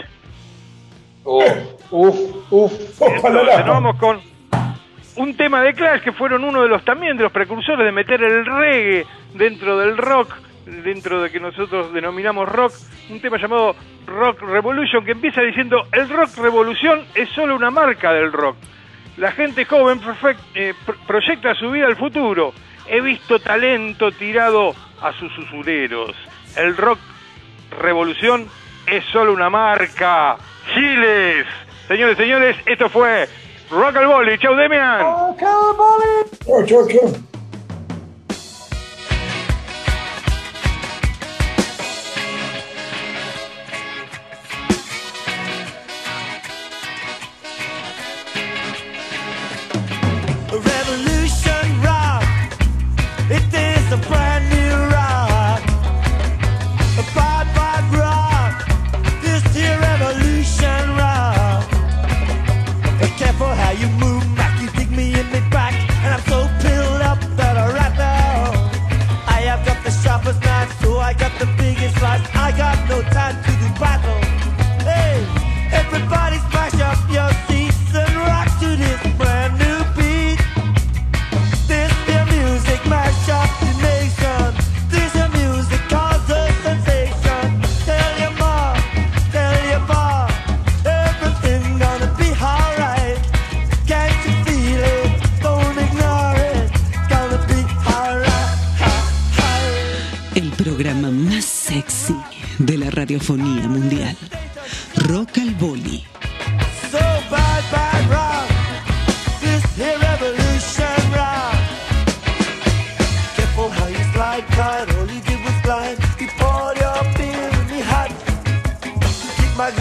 Uf, 1.24 1.44
uf, 1.92 2.16
uf. 2.50 2.72
Vamos 3.66 3.96
con 3.98 4.20
un 5.16 5.36
tema 5.36 5.62
de 5.62 5.74
Clash 5.74 6.00
que 6.02 6.12
fueron 6.12 6.42
uno 6.44 6.62
de 6.62 6.68
los 6.68 6.84
también 6.84 7.16
de 7.16 7.24
los 7.24 7.32
precursores 7.32 7.84
de 7.84 7.92
meter 7.92 8.22
el 8.22 8.44
reggae 8.46 9.06
dentro 9.34 9.78
del 9.78 9.96
rock, 9.96 10.34
dentro 10.66 11.22
de 11.22 11.30
que 11.30 11.38
nosotros 11.40 11.92
denominamos 11.92 12.48
rock, 12.48 12.72
un 13.10 13.20
tema 13.20 13.36
llamado 13.38 13.76
Rock 14.06 14.40
Revolution 14.42 15.04
que 15.04 15.12
empieza 15.12 15.42
diciendo 15.42 15.86
el 15.92 16.08
rock 16.08 16.36
revolución 16.38 17.04
es 17.14 17.28
solo 17.30 17.54
una 17.54 17.70
marca 17.70 18.12
del 18.12 18.32
rock. 18.32 18.56
La 19.18 19.30
gente 19.32 19.64
joven 19.66 20.00
perfect- 20.00 20.40
eh, 20.54 20.72
pro- 20.86 20.96
proyecta 21.06 21.54
su 21.54 21.70
vida 21.70 21.86
al 21.86 21.96
futuro. 21.96 22.52
He 22.88 23.00
visto 23.00 23.38
talento 23.38 24.10
tirado 24.12 24.74
a 25.02 25.12
sus 25.12 25.36
usureros. 25.38 26.16
El 26.56 26.76
rock 26.76 26.98
revolución 27.80 28.48
es 28.86 29.04
solo 29.12 29.32
una 29.34 29.50
marca. 29.50 30.36
Chiles. 30.74 31.46
Señores, 31.92 32.16
señores, 32.16 32.56
esto 32.64 32.88
fue 32.88 33.28
Rock 33.70 33.96
al 33.96 34.06
Volley. 34.06 34.38
Chau, 34.38 34.54
Demian. 34.54 35.00
Chau, 36.46 36.64
chau, 36.64 36.88
chau. 36.88 37.31
You 63.78 63.88
move 64.04 64.24
back. 64.36 64.60
You 64.60 64.68
dig 64.70 64.90
me 64.90 65.18
in 65.18 65.26
me 65.32 65.40
back. 65.50 65.74
And 66.04 66.14
I'm 66.14 66.24
so 66.28 66.48
pilled 66.60 67.02
up 67.02 67.20
that 67.36 67.56
I 67.56 67.66
right 67.72 67.96
now. 67.96 68.52
I 69.26 69.40
have 69.48 69.64
got 69.64 69.82
the 69.84 69.90
sharpest 69.90 70.40
knife, 70.42 70.72
so 70.80 70.98
I 70.98 71.12
got 71.14 71.32
the 71.38 71.46
biggest 71.56 71.96
slice. 71.98 72.26
I 72.34 72.52
got 72.56 72.76
no 72.88 73.02
time 73.02 73.36
to 73.44 73.51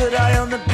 good 0.02 0.16
eye 0.16 0.36
on 0.40 0.50
the 0.50 0.71